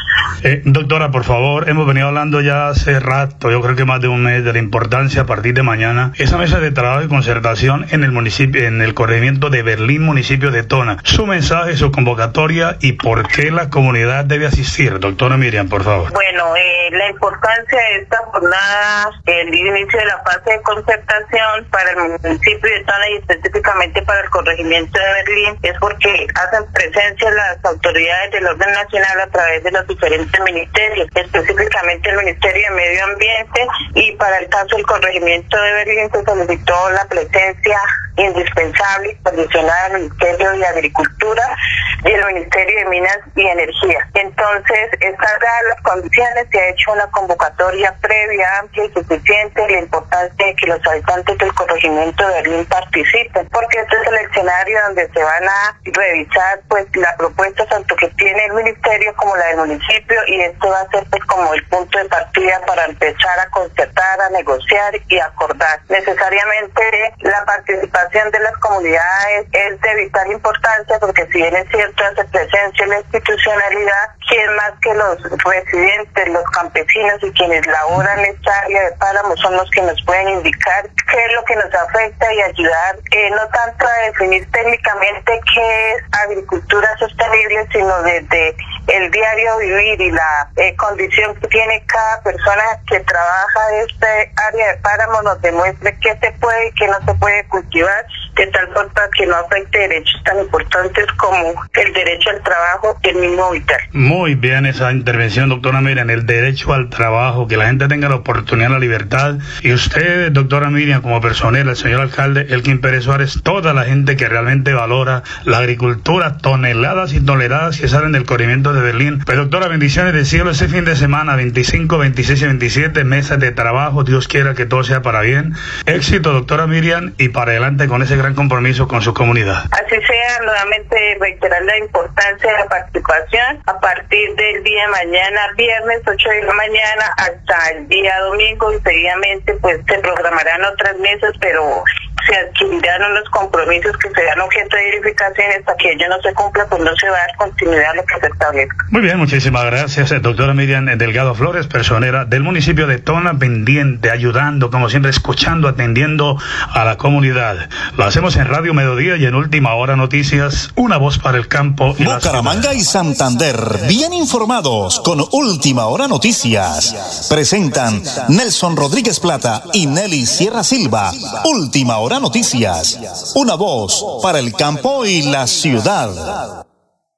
Eh, 0.42 0.62
doctora, 0.64 1.12
por 1.12 1.22
favor, 1.22 1.68
hemos 1.68 1.86
venido 1.86 2.08
hablando 2.08 2.40
ya 2.40 2.74
hace 2.80 2.98
rato, 2.98 3.50
yo 3.50 3.60
creo 3.60 3.76
que 3.76 3.84
más 3.84 4.00
de 4.00 4.08
un 4.08 4.22
mes, 4.22 4.42
de 4.42 4.54
la 4.54 4.58
importancia 4.58 5.22
a 5.22 5.26
partir 5.26 5.52
de 5.52 5.62
mañana, 5.62 6.12
esa 6.16 6.38
mesa 6.38 6.60
de 6.60 6.70
trabajo 6.70 7.02
y 7.02 7.08
concertación 7.08 7.86
en 7.90 8.04
el 8.04 8.10
municipio, 8.10 8.66
en 8.66 8.80
el 8.80 8.94
corregimiento 8.94 9.50
de 9.50 9.62
Berlín, 9.62 10.02
municipio 10.02 10.50
de 10.50 10.62
Tona. 10.62 10.96
Su 11.04 11.26
mensaje, 11.26 11.76
su 11.76 11.92
convocatoria 11.92 12.78
y 12.80 12.92
por 12.92 13.28
qué 13.28 13.50
la 13.50 13.68
comunidad 13.68 14.24
debe 14.24 14.46
asistir. 14.46 14.98
Doctora 14.98 15.36
Miriam, 15.36 15.68
por 15.68 15.84
favor. 15.84 16.10
Bueno, 16.10 16.56
eh, 16.56 16.90
la 16.92 17.10
importancia 17.10 17.78
de 17.78 18.02
esta 18.02 18.16
jornada, 18.32 19.10
el 19.26 19.54
inicio 19.54 19.98
de 19.98 20.06
la 20.06 20.18
fase 20.24 20.50
de 20.50 20.62
concertación 20.62 21.66
para 21.70 21.90
el 21.90 21.96
municipio 21.98 22.70
de 22.70 22.84
Tona 22.84 23.10
y 23.10 23.16
específicamente 23.16 24.02
para 24.02 24.22
el 24.22 24.30
corregimiento 24.30 24.98
de 24.98 25.12
Berlín 25.24 25.58
es 25.62 25.78
porque 25.78 26.26
hacen 26.34 26.64
presencia 26.72 27.30
las 27.30 27.62
autoridades 27.62 28.32
del 28.32 28.46
orden 28.46 28.72
nacional 28.72 29.20
a 29.20 29.26
través 29.26 29.62
de 29.64 29.70
los 29.70 29.86
diferentes 29.86 30.40
ministerios, 30.40 31.08
específicamente 31.14 32.08
el 32.08 32.16
Ministerio 32.16 32.69
Medio 32.74 33.04
Ambiente 33.04 33.66
y 33.94 34.12
para 34.12 34.38
el 34.38 34.48
caso 34.48 34.76
del 34.76 34.86
corregimiento 34.86 35.60
de 35.60 35.72
Berlín 35.72 36.10
se 36.12 36.24
solicitó 36.24 36.90
la 36.90 37.04
presencia 37.06 37.80
indispensable 38.16 39.12
y 39.12 39.22
condicionada 39.22 39.88
del 39.88 40.02
Ministerio 40.02 40.50
de 40.52 40.66
Agricultura 40.66 41.56
y 42.04 42.10
el 42.10 42.24
Ministerio 42.26 42.78
de 42.78 42.84
Minas 42.86 43.18
y 43.34 43.42
Energía. 43.42 44.08
Entonces, 44.14 44.90
estas 45.00 45.40
dadas 45.40 45.62
las 45.68 45.80
condiciones, 45.82 46.46
se 46.50 46.60
ha 46.60 46.68
hecho 46.70 46.92
una 46.92 47.06
convocatoria 47.10 47.94
previa, 48.00 48.58
amplia 48.58 48.84
y 48.84 48.92
suficiente, 48.92 49.68
la 49.68 49.78
importancia 49.78 50.46
de 50.46 50.54
que 50.56 50.66
los 50.66 50.86
habitantes 50.86 51.38
del 51.38 51.54
corregimiento 51.54 52.26
de 52.26 52.34
Berlín 52.34 52.66
participen, 52.66 53.48
porque 53.50 53.78
este 53.78 53.96
es 53.96 54.08
el 54.08 54.26
escenario 54.26 54.80
donde 54.86 55.08
se 55.12 55.22
van 55.22 55.44
a 55.44 55.78
revisar 55.84 56.60
pues 56.68 56.86
la 56.94 57.14
propuesta 57.16 57.66
tanto 57.66 57.94
que 57.96 58.08
tiene 58.08 58.44
el 58.46 58.52
ministerio 58.52 59.14
como 59.16 59.36
la 59.36 59.46
del 59.46 59.56
municipio 59.58 60.20
y 60.26 60.40
esto 60.40 60.68
va 60.68 60.80
a 60.80 60.90
ser 60.90 61.04
pues 61.10 61.22
como 61.24 61.52
el 61.54 61.64
punto 61.66 61.98
de 61.98 62.04
partida 62.06 62.49
para 62.66 62.84
empezar 62.86 63.38
a 63.38 63.48
concertar, 63.50 64.20
a 64.20 64.30
negociar 64.30 64.94
y 65.08 65.18
acordar. 65.18 65.80
Necesariamente 65.88 66.82
la 67.20 67.44
participación 67.44 68.30
de 68.30 68.40
las 68.40 68.56
comunidades 68.58 69.46
es 69.52 69.80
de 69.80 69.94
vital 69.96 70.32
importancia 70.32 70.98
porque 70.98 71.26
si 71.26 71.38
bien 71.38 71.54
es 71.56 71.68
cierto 71.68 72.04
hace 72.04 72.24
presencia 72.24 72.84
en 72.84 72.90
la 72.90 72.98
institucionalidad, 73.00 74.10
quien 74.28 74.56
más 74.56 74.72
que 74.82 74.94
los 74.94 75.18
residentes, 75.44 76.28
los 76.28 76.44
campesinos 76.50 77.18
y 77.22 77.30
quienes 77.32 77.66
laboran 77.66 78.18
esta 78.20 78.58
área 78.60 78.84
de 78.84 78.92
páramo 78.96 79.36
son 79.36 79.56
los 79.56 79.70
que 79.70 79.82
nos 79.82 80.02
pueden 80.04 80.28
indicar 80.28 80.88
qué 81.10 81.24
es 81.24 81.32
lo 81.34 81.44
que 81.44 81.56
nos 81.56 81.74
afecta 81.74 82.32
y 82.32 82.42
ayudar 82.42 82.96
eh, 83.10 83.30
no 83.30 83.46
tanto 83.48 83.86
a 83.86 84.06
definir 84.06 84.50
técnicamente 84.50 85.40
qué 85.54 85.92
es 85.92 86.02
agricultura 86.12 86.96
sostenible, 86.98 87.66
sino 87.72 88.02
desde 88.02 88.56
el 88.90 89.10
diario 89.10 89.58
vivir 89.58 90.00
y 90.00 90.10
la 90.10 90.50
eh, 90.56 90.74
condición 90.76 91.34
que 91.36 91.48
tiene 91.48 91.82
cada 91.86 92.22
persona 92.22 92.62
que 92.88 93.00
trabaja 93.00 93.60
en 93.72 93.88
este 93.88 94.32
área 94.36 94.72
de 94.72 94.76
páramo 94.78 95.22
nos 95.22 95.40
demuestre 95.42 95.96
qué 96.00 96.16
se 96.20 96.32
puede 96.40 96.68
y 96.68 96.72
qué 96.72 96.86
no 96.86 96.98
se 97.04 97.14
puede 97.14 97.44
cultivar 97.48 98.06
de 98.36 98.46
tal 98.46 98.68
forma 98.68 98.90
que 99.16 99.26
no 99.26 99.36
afecte 99.36 99.78
derechos 99.78 100.22
tan 100.24 100.38
importantes 100.38 101.06
como 101.18 101.54
el 101.74 101.92
derecho 101.92 102.30
al 102.30 102.42
trabajo 102.42 102.96
y 103.02 103.08
el 103.08 103.16
mismo 103.16 103.50
vital. 103.50 103.80
Muy 103.92 104.34
bien 104.34 104.66
esa 104.66 104.92
intervención, 104.92 105.48
doctora 105.48 105.80
Miriam, 105.80 106.08
el 106.10 106.26
derecho 106.26 106.72
al 106.72 106.88
trabajo, 106.88 107.46
que 107.46 107.56
la 107.56 107.66
gente 107.66 107.88
tenga 107.88 108.08
la 108.08 108.16
oportunidad, 108.16 108.70
la 108.70 108.78
libertad. 108.78 109.36
Y 109.62 109.72
usted, 109.72 110.32
doctora 110.32 110.70
Miriam, 110.70 111.02
como 111.02 111.20
personera, 111.20 111.70
el 111.70 111.76
señor 111.76 112.00
alcalde 112.00 112.46
Elkin 112.48 112.80
Pérez 112.80 113.04
Suárez, 113.04 113.40
toda 113.42 113.74
la 113.74 113.84
gente 113.84 114.16
que 114.16 114.28
realmente 114.28 114.72
valora 114.72 115.22
la 115.44 115.58
agricultura, 115.58 116.38
toneladas 116.38 117.12
y 117.12 117.20
toneladas 117.20 117.78
que 117.78 117.88
salen 117.88 118.12
del 118.12 118.24
corrimiento 118.24 118.72
de 118.72 118.79
Berlín. 118.82 119.22
Pues 119.24 119.36
doctora, 119.36 119.68
bendiciones 119.68 120.14
de 120.14 120.24
cielo 120.24 120.50
ese 120.50 120.68
fin 120.68 120.84
de 120.84 120.96
semana, 120.96 121.36
25, 121.36 121.98
26 121.98 122.42
y 122.42 122.44
27, 122.46 123.04
mesas 123.04 123.38
de 123.38 123.52
trabajo, 123.52 124.04
Dios 124.04 124.28
quiera 124.28 124.54
que 124.54 124.66
todo 124.66 124.84
sea 124.84 125.02
para 125.02 125.20
bien. 125.20 125.54
Éxito, 125.86 126.32
doctora 126.32 126.66
Miriam, 126.66 127.14
y 127.18 127.28
para 127.28 127.52
adelante 127.52 127.88
con 127.88 128.02
ese 128.02 128.16
gran 128.16 128.34
compromiso 128.34 128.88
con 128.88 129.02
su 129.02 129.14
comunidad. 129.14 129.64
Así 129.70 129.96
sea, 130.06 130.44
nuevamente 130.44 131.16
reiterar 131.20 131.62
la 131.64 131.78
importancia 131.78 132.50
de 132.50 132.58
la 132.58 132.66
participación 132.66 133.62
a 133.66 133.80
partir 133.80 134.34
del 134.34 134.62
día 134.62 134.82
de 134.82 134.88
mañana, 134.88 135.40
viernes 135.56 136.00
8 136.06 136.28
de 136.28 136.42
la 136.42 136.54
mañana, 136.54 137.04
hasta 137.16 137.70
el 137.70 137.88
día 137.88 138.18
domingo 138.20 138.72
y 138.72 138.80
seguidamente 138.80 139.54
pues 139.60 139.80
se 139.86 139.98
programarán 139.98 140.64
otras 140.64 140.98
mesas, 140.98 141.32
pero 141.40 141.82
se 142.26 142.36
adquirirán 142.36 143.02
unos 143.10 143.28
compromisos 143.30 143.96
que 143.98 144.10
serán 144.10 144.40
objeto 144.40 144.76
de 144.76 144.84
verificación 144.84 145.46
hasta 145.58 145.76
que 145.76 145.92
ello 145.92 146.08
no 146.08 146.20
se 146.22 146.34
cumpla, 146.34 146.66
pues 146.68 146.82
no 146.82 146.90
se 146.96 147.08
va 147.08 147.16
a 147.16 147.20
dar 147.20 147.36
continuidad 147.36 147.90
a 147.90 147.94
lo 147.94 148.04
que 148.04 148.20
se 148.20 148.26
establezca. 148.26 148.86
Muy 148.90 149.02
bien, 149.02 149.18
muchísimas 149.18 149.64
gracias, 149.64 150.12
eh, 150.12 150.20
doctora 150.20 150.54
Miriam 150.54 150.86
Delgado 150.86 151.34
Flores, 151.34 151.66
personera 151.66 152.24
del 152.24 152.42
municipio 152.42 152.86
de 152.86 152.98
Tona, 152.98 153.38
pendiente, 153.38 154.10
ayudando, 154.10 154.70
como 154.70 154.88
siempre, 154.88 155.10
escuchando, 155.10 155.68
atendiendo 155.68 156.36
a 156.72 156.84
la 156.84 156.96
comunidad. 156.96 157.68
Lo 157.96 158.04
hacemos 158.04 158.36
en 158.36 158.46
Radio 158.48 158.74
Mediodía 158.74 159.16
y 159.16 159.26
en 159.26 159.34
Última 159.34 159.74
Hora 159.74 159.96
Noticias, 159.96 160.70
una 160.76 160.96
voz 160.96 161.18
para 161.18 161.38
el 161.38 161.48
campo. 161.48 161.94
Y 161.98 162.04
Bucaramanga 162.04 162.74
y 162.74 162.80
Santander, 162.80 163.56
bien 163.88 164.12
informados 164.12 165.00
con 165.00 165.24
Última 165.32 165.86
Hora 165.86 166.08
Noticias. 166.08 167.26
Presentan 167.28 168.02
Nelson 168.28 168.76
Rodríguez 168.76 169.20
Plata 169.20 169.62
y 169.72 169.86
Nelly 169.86 170.26
Sierra 170.26 170.64
Silva. 170.64 171.12
Última 171.44 171.98
Hora 171.98 172.09
Noticias, 172.18 173.34
una 173.36 173.54
voz 173.54 174.02
para 174.22 174.40
el 174.40 174.50
campo 174.58 175.06
y 175.06 175.22
la 175.30 175.46
ciudad. 175.46 176.66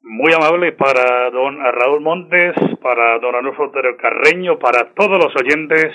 Muy 0.02 0.32
amable 0.34 0.72
para 0.72 1.30
don 1.30 1.56
Raúl 1.56 2.02
Montes, 2.02 2.52
para 2.82 3.18
don 3.18 3.34
Arnulfo 3.34 3.72
Otero 3.72 3.96
Carreño, 3.96 4.58
para 4.58 4.92
todos 4.92 5.16
los 5.16 5.32
oyentes 5.40 5.86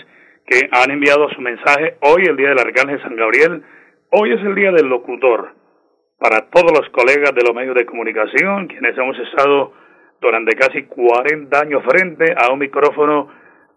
que 0.48 0.68
han 0.72 0.90
enviado 0.90 1.30
su 1.30 1.42
mensaje 1.42 1.98
hoy, 2.02 2.24
el 2.26 2.38
día 2.38 2.50
del 2.50 2.60
Arcángel 2.60 3.02
San 3.04 3.16
Gabriel. 3.16 3.64
Hoy 4.10 4.34
es 4.34 4.42
el 4.42 4.56
día 4.56 4.72
del 4.72 4.88
locutor. 4.88 5.54
Para 6.18 6.50
todos 6.50 6.72
los 6.72 6.90
colegas 6.90 7.36
de 7.36 7.44
los 7.44 7.54
medios 7.54 7.76
de 7.76 7.86
comunicación, 7.86 8.66
quienes 8.66 8.98
hemos 8.98 9.18
estado 9.20 9.74
durante 10.20 10.56
casi 10.56 10.84
40 10.84 11.60
años 11.60 11.84
frente 11.86 12.34
a 12.36 12.52
un 12.52 12.58
micrófono, 12.58 13.28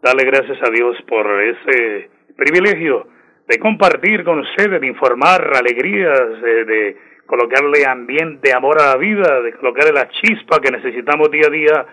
darle 0.03 0.25
gracias 0.25 0.57
a 0.63 0.71
Dios 0.71 0.97
por 1.07 1.27
ese 1.43 2.09
privilegio 2.37 3.20
de 3.51 3.59
compartir 3.59 4.23
con 4.23 4.39
ustedes, 4.39 4.81
de 4.81 4.87
informar 4.87 5.51
alegrías, 5.57 6.41
de, 6.41 6.97
colocarle 7.27 7.85
ambiente, 7.85 8.53
amor 8.53 8.81
a 8.81 8.91
la 8.91 8.97
vida, 8.97 9.41
de 9.41 9.53
colocarle 9.55 9.93
la 9.93 10.09
chispa 10.09 10.61
que 10.61 10.71
necesitamos 10.71 11.31
día 11.33 11.47
a 11.49 11.51
día, 11.51 11.87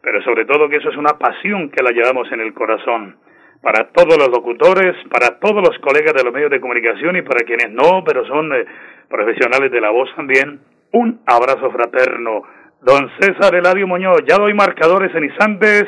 pero 0.00 0.22
sobre 0.22 0.46
todo 0.46 0.70
que 0.70 0.76
eso 0.76 0.88
es 0.88 0.96
una 0.96 1.18
pasión 1.18 1.70
que 1.70 1.82
la 1.82 1.90
llevamos 1.90 2.32
en 2.32 2.40
el 2.40 2.54
corazón. 2.54 3.16
Para 3.60 3.88
todos 3.88 4.16
los 4.16 4.28
locutores, 4.28 4.96
para 5.10 5.38
todos 5.38 5.62
los 5.62 5.78
colegas 5.80 6.14
de 6.14 6.24
los 6.24 6.32
medios 6.32 6.50
de 6.50 6.60
comunicación 6.60 7.16
y 7.16 7.22
para 7.22 7.44
quienes 7.44 7.70
no, 7.70 8.02
pero 8.04 8.26
son 8.26 8.52
eh, 8.54 8.64
profesionales 9.08 9.70
de 9.70 9.80
la 9.82 9.90
voz 9.90 10.08
también, 10.16 10.60
un 10.92 11.20
abrazo 11.26 11.70
fraterno. 11.70 12.42
Don 12.80 13.10
César 13.20 13.54
Eladio 13.54 13.86
Muñoz, 13.86 14.24
ya 14.26 14.36
doy 14.36 14.54
marcadores 14.54 15.14
en 15.14 15.24
instantes, 15.24 15.84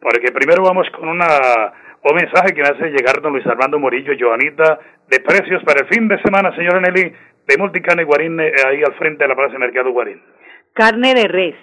porque 0.00 0.30
primero 0.32 0.62
vamos 0.62 0.88
con 0.90 1.08
una 1.08 1.72
un 2.02 2.14
mensaje 2.14 2.54
que 2.54 2.62
me 2.62 2.68
hace 2.68 2.90
llegar 2.90 3.20
don 3.20 3.32
Luis 3.32 3.46
Armando 3.46 3.78
Morillo, 3.78 4.12
Joanita, 4.18 4.78
de 5.08 5.20
precios 5.20 5.62
para 5.64 5.80
el 5.80 5.88
fin 5.88 6.08
de 6.08 6.20
semana, 6.22 6.54
señora 6.56 6.80
Nelly, 6.80 7.12
de 7.46 7.58
Multicarne 7.58 8.04
Guarín, 8.04 8.40
eh, 8.40 8.52
ahí 8.66 8.82
al 8.82 8.94
frente 8.94 9.24
de 9.24 9.28
la 9.28 9.34
Plaza 9.34 9.52
de 9.52 9.58
Mercado 9.58 9.90
Guarín. 9.92 10.20
Carne 10.72 11.14
de 11.14 11.28
res, 11.28 11.56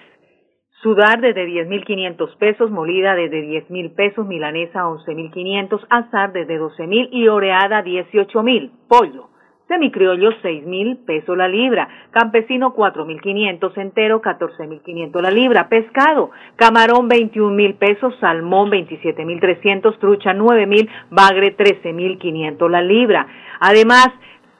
sudar 0.83 1.21
desde 1.21 1.47
10.500 1.47 2.37
pesos, 2.37 2.69
molida 2.69 3.15
desde 3.15 3.41
10.000 3.41 3.95
pesos, 3.95 4.27
milanesa 4.27 4.83
11.500, 4.83 5.87
azar 5.89 6.33
desde 6.33 6.59
12.000 6.59 7.09
y 7.11 7.27
oreada 7.29 7.83
18.000, 7.83 8.71
pollo 8.87 9.29
Semicriollo, 9.67 10.31
seis 10.41 10.65
mil 10.65 10.97
pesos 10.97 11.37
la 11.37 11.47
libra. 11.47 11.87
Campesino, 12.11 12.73
cuatro 12.73 13.05
mil 13.05 13.19
quinientos. 13.21 13.77
Entero, 13.77 14.21
catorce 14.21 14.65
mil 14.65 14.81
quinientos 14.81 15.21
la 15.21 15.29
libra. 15.29 15.67
Pescado, 15.67 16.31
camarón, 16.55 17.07
veintiún 17.07 17.55
mil 17.55 17.73
pesos. 17.75 18.15
Salmón, 18.19 18.69
veintisiete 18.69 19.25
mil 19.25 19.39
trescientos. 19.39 19.99
Trucha, 19.99 20.33
nueve 20.33 20.65
mil. 20.65 20.89
Bagre, 21.09 21.51
trece 21.51 21.91
mil 21.93 22.17
quinientos 22.17 22.71
la 22.71 22.81
libra. 22.81 23.27
Además, 23.59 24.07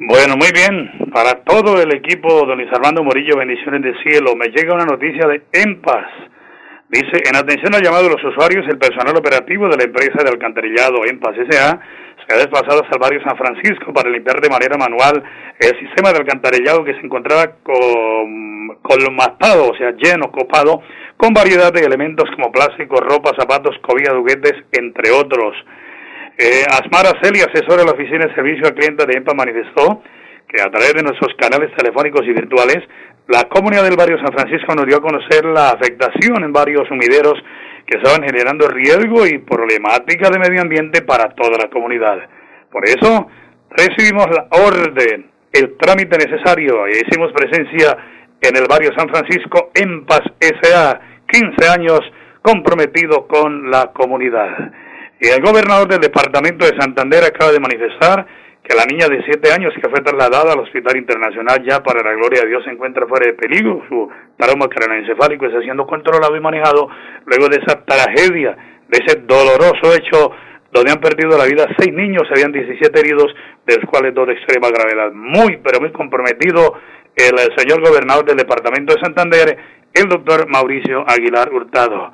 Bueno, 0.00 0.36
muy 0.36 0.52
bien. 0.54 1.10
Para 1.12 1.42
todo 1.42 1.82
el 1.82 1.92
equipo, 1.92 2.46
don 2.46 2.58
Luis 2.58 2.70
Morillo, 3.02 3.36
bendiciones 3.36 3.82
de 3.82 3.92
cielo. 4.04 4.36
Me 4.36 4.46
llega 4.48 4.74
una 4.74 4.84
noticia 4.84 5.26
de 5.26 5.42
EMPAS 5.52 6.06
Dice, 6.90 7.20
en 7.28 7.36
atención 7.36 7.74
al 7.74 7.82
llamado 7.82 8.04
de 8.04 8.16
los 8.16 8.24
usuarios, 8.24 8.64
el 8.66 8.78
personal 8.78 9.14
operativo 9.14 9.68
de 9.68 9.76
la 9.76 9.84
empresa 9.84 10.24
de 10.24 10.30
alcantarillado 10.30 11.04
EMPAS 11.04 11.36
S.A. 11.36 11.78
se 12.24 12.34
ha 12.34 12.38
desplazado 12.38 12.82
hasta 12.82 12.96
barrio 12.96 13.20
San 13.22 13.36
Francisco 13.36 13.92
para 13.92 14.08
limpiar 14.08 14.40
de 14.40 14.48
manera 14.48 14.78
manual 14.78 15.22
el 15.60 15.78
sistema 15.80 16.12
de 16.12 16.20
alcantarillado 16.20 16.84
que 16.84 16.94
se 16.94 17.00
encontraba 17.00 17.56
colmatado, 18.80 19.68
o 19.68 19.76
sea, 19.76 19.92
lleno, 19.92 20.32
copado, 20.32 20.80
con 21.18 21.34
variedad 21.34 21.70
de 21.70 21.84
elementos 21.84 22.24
como 22.34 22.50
plástico, 22.50 22.96
ropa, 23.00 23.32
zapatos, 23.36 23.76
cobijas, 23.82 24.14
juguetes, 24.14 24.54
entre 24.72 25.10
otros. 25.12 25.56
Eh, 26.38 26.64
Asmara 26.70 27.20
Celi, 27.20 27.40
asesora 27.40 27.82
de 27.82 27.84
la 27.84 27.92
Oficina 27.92 28.24
de 28.24 28.34
Servicio 28.34 28.66
al 28.66 28.74
Cliente 28.74 29.04
de 29.04 29.12
EMPA, 29.12 29.34
manifestó 29.34 30.02
que 30.48 30.62
a 30.62 30.70
través 30.70 30.94
de 30.94 31.02
nuestros 31.02 31.34
canales 31.36 31.68
telefónicos 31.76 32.22
y 32.24 32.32
virtuales 32.32 32.78
la 33.28 33.44
comunidad 33.44 33.84
del 33.84 33.96
barrio 33.96 34.16
San 34.18 34.32
Francisco 34.32 34.74
nos 34.74 34.86
dio 34.86 34.96
a 34.96 35.02
conocer 35.02 35.44
la 35.44 35.68
afectación 35.70 36.44
en 36.44 36.52
varios 36.52 36.88
sumideros 36.88 37.34
que 37.86 37.98
estaban 37.98 38.22
generando 38.22 38.66
riesgo 38.68 39.26
y 39.26 39.38
problemática 39.38 40.30
de 40.30 40.38
medio 40.38 40.62
ambiente 40.62 41.02
para 41.02 41.28
toda 41.34 41.58
la 41.58 41.68
comunidad. 41.68 42.18
Por 42.72 42.88
eso 42.88 43.28
recibimos 43.70 44.26
la 44.30 44.48
orden, 44.50 45.30
el 45.52 45.76
trámite 45.76 46.16
necesario 46.16 46.88
y 46.88 46.92
hicimos 46.92 47.30
presencia 47.32 47.98
en 48.40 48.56
el 48.56 48.66
barrio 48.66 48.92
San 48.96 49.08
Francisco 49.10 49.72
en 49.74 50.06
Paz 50.06 50.22
S.A., 50.40 51.00
15 51.30 51.68
años 51.68 52.00
comprometido 52.40 53.26
con 53.26 53.70
la 53.70 53.92
comunidad. 53.92 54.72
Y 55.20 55.28
el 55.28 55.42
gobernador 55.42 55.86
del 55.88 56.00
departamento 56.00 56.64
de 56.64 56.80
Santander 56.80 57.24
acaba 57.24 57.52
de 57.52 57.60
manifestar 57.60 58.26
que 58.68 58.76
la 58.76 58.84
niña 58.84 59.08
de 59.08 59.24
7 59.24 59.50
años 59.50 59.72
que 59.80 59.88
fue 59.88 60.02
trasladada 60.02 60.52
al 60.52 60.60
Hospital 60.60 60.98
Internacional 60.98 61.64
ya 61.64 61.82
para 61.82 62.02
la 62.02 62.12
gloria 62.12 62.42
de 62.42 62.48
Dios 62.48 62.62
se 62.64 62.70
encuentra 62.70 63.06
fuera 63.06 63.26
de 63.26 63.32
peligro. 63.32 63.82
Su 63.88 64.10
trauma 64.36 64.68
craneoencefálico 64.68 65.46
está 65.46 65.62
siendo 65.62 65.86
controlado 65.86 66.36
y 66.36 66.40
manejado 66.40 66.86
luego 67.24 67.48
de 67.48 67.62
esa 67.64 67.82
tragedia, 67.82 68.56
de 68.88 68.98
ese 68.98 69.20
doloroso 69.24 69.96
hecho 69.96 70.32
donde 70.70 70.92
han 70.92 71.00
perdido 71.00 71.38
la 71.38 71.46
vida 71.46 71.64
seis 71.78 71.94
niños, 71.94 72.28
habían 72.30 72.52
17 72.52 73.00
heridos, 73.00 73.34
de 73.64 73.76
los 73.76 73.86
cuales 73.88 74.14
dos 74.14 74.26
de 74.26 74.34
extrema 74.34 74.68
gravedad. 74.68 75.12
Muy, 75.12 75.56
pero 75.64 75.80
muy 75.80 75.90
comprometido 75.90 76.74
el, 77.16 77.38
señor 77.56 77.80
gobernador 77.80 78.26
del 78.26 78.36
departamento 78.36 78.92
de 78.92 79.00
Santander, 79.00 79.56
el 79.94 80.08
doctor 80.10 80.46
Mauricio 80.46 81.08
Aguilar 81.08 81.50
Hurtado. 81.54 82.12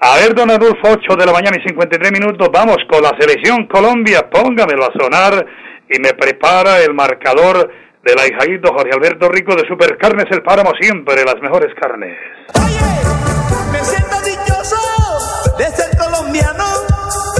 A 0.00 0.18
ver, 0.20 0.34
don 0.34 0.50
Adolfo, 0.50 0.84
8 0.84 1.16
de 1.16 1.24
la 1.24 1.32
mañana 1.32 1.56
y 1.56 1.66
53 1.66 2.12
minutos, 2.12 2.50
vamos 2.52 2.76
con 2.90 3.00
la 3.00 3.16
selección 3.18 3.66
Colombia, 3.68 4.28
póngamelo 4.30 4.84
a 4.84 4.92
sonar 4.92 5.63
y 5.88 5.98
me 5.98 6.14
prepara 6.14 6.80
el 6.82 6.94
marcador 6.94 7.70
del 8.02 8.18
ahijadito 8.18 8.72
Jorge 8.72 8.92
Alberto 8.92 9.28
Rico 9.28 9.54
de 9.54 9.66
Supercarnes 9.66 10.26
El 10.30 10.42
Páramo, 10.42 10.72
siempre 10.80 11.24
las 11.24 11.40
mejores 11.40 11.74
carnes. 11.74 12.16
Oye, 12.54 12.78
me 13.72 13.82
siento 13.84 14.20
dichoso 14.22 14.76
de 15.58 15.64
ser 15.66 15.96
colombiano, 15.96 16.64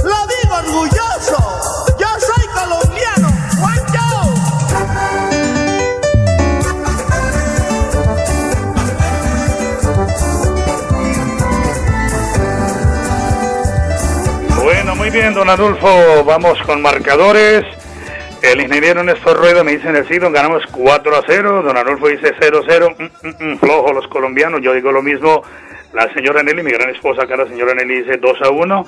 lo 0.04 0.26
digo 0.26 0.54
orgulloso, 0.57 1.37
yo 1.98 2.09
soy 2.18 2.46
colombiano, 2.54 3.28
Juancho. 3.61 4.07
Bueno, 14.62 14.96
muy 14.96 15.11
bien, 15.11 15.35
don 15.35 15.50
Adolfo, 15.50 16.24
vamos 16.24 16.59
con 16.62 16.80
marcadores. 16.80 17.73
El 18.44 18.61
ingeniero 18.61 19.02
Néstor 19.02 19.38
Rueda 19.38 19.64
me 19.64 19.72
dice 19.72 19.88
en 19.88 19.96
el 19.96 20.07
sitio, 20.07 20.30
ganamos 20.30 20.66
4 20.70 21.16
a 21.16 21.22
0. 21.26 21.62
Don 21.62 21.78
Arnulfo 21.78 22.09
dice 22.09 22.35
0 22.38 22.61
a 22.62 22.66
0. 22.68 22.94
Mm, 22.98 23.04
mm, 23.04 23.52
mm, 23.52 23.59
flojo 23.59 23.90
los 23.94 24.07
colombianos. 24.09 24.61
Yo 24.61 24.74
digo 24.74 24.92
lo 24.92 25.00
mismo. 25.00 25.42
La 25.94 26.12
señora 26.12 26.42
Nelly, 26.42 26.62
mi 26.62 26.70
gran 26.70 26.90
esposa 26.90 27.22
acá, 27.22 27.37
la 27.38 27.46
señora 27.46 27.72
Nelly 27.72 28.02
dice 28.02 28.18
2 28.18 28.42
a 28.42 28.50
1. 28.50 28.87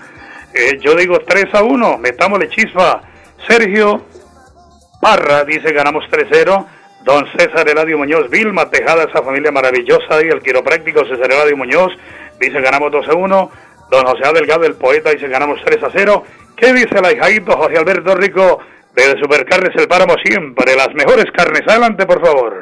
Eh, 0.53 0.79
yo 0.83 0.95
digo 0.95 1.21
3 1.21 1.47
a 1.55 1.63
1. 1.63 1.97
Metámosle 1.97 2.51
chispa. 2.51 3.01
Sergio 3.49 4.05
Parra 5.01 5.43
dice 5.45 5.73
ganamos 5.73 6.05
3 6.11 6.27
a 6.27 6.35
0. 6.35 6.67
Don 7.05 7.27
César 7.39 7.67
Eladio 7.67 7.97
Muñoz, 7.97 8.29
Vilma 8.29 8.69
Tejada, 8.69 9.05
esa 9.05 9.23
familia 9.23 9.53
maravillosa. 9.53 10.23
Y 10.23 10.29
el 10.29 10.43
quiropráctico 10.43 11.07
César 11.07 11.33
Eladio 11.33 11.57
Muñoz 11.57 11.93
dice 12.39 12.61
ganamos 12.61 12.93
2 12.93 13.09
a 13.09 13.15
1. 13.15 13.51
Don 13.91 14.05
José 14.05 14.29
Adelgado, 14.29 14.67
el 14.67 14.75
poeta, 14.75 15.13
dice 15.13 15.29
ganamos 15.29 15.59
3 15.65 15.83
a 15.83 15.89
0. 15.91 16.25
¿Qué 16.55 16.75
dice 16.75 16.99
el 16.99 17.07
ahijadito 17.07 17.57
José 17.57 17.79
Alberto 17.79 18.15
Rico? 18.17 18.61
De 19.05 19.21
Supercarnes 19.21 19.77
El 19.77 19.89
Páramo 19.89 20.15
siempre, 20.25 20.75
las 20.75 20.89
mejores 20.95 21.27
carnes. 21.37 21.61
Adelante, 21.69 22.07
por 22.07 22.25
favor. 22.25 22.55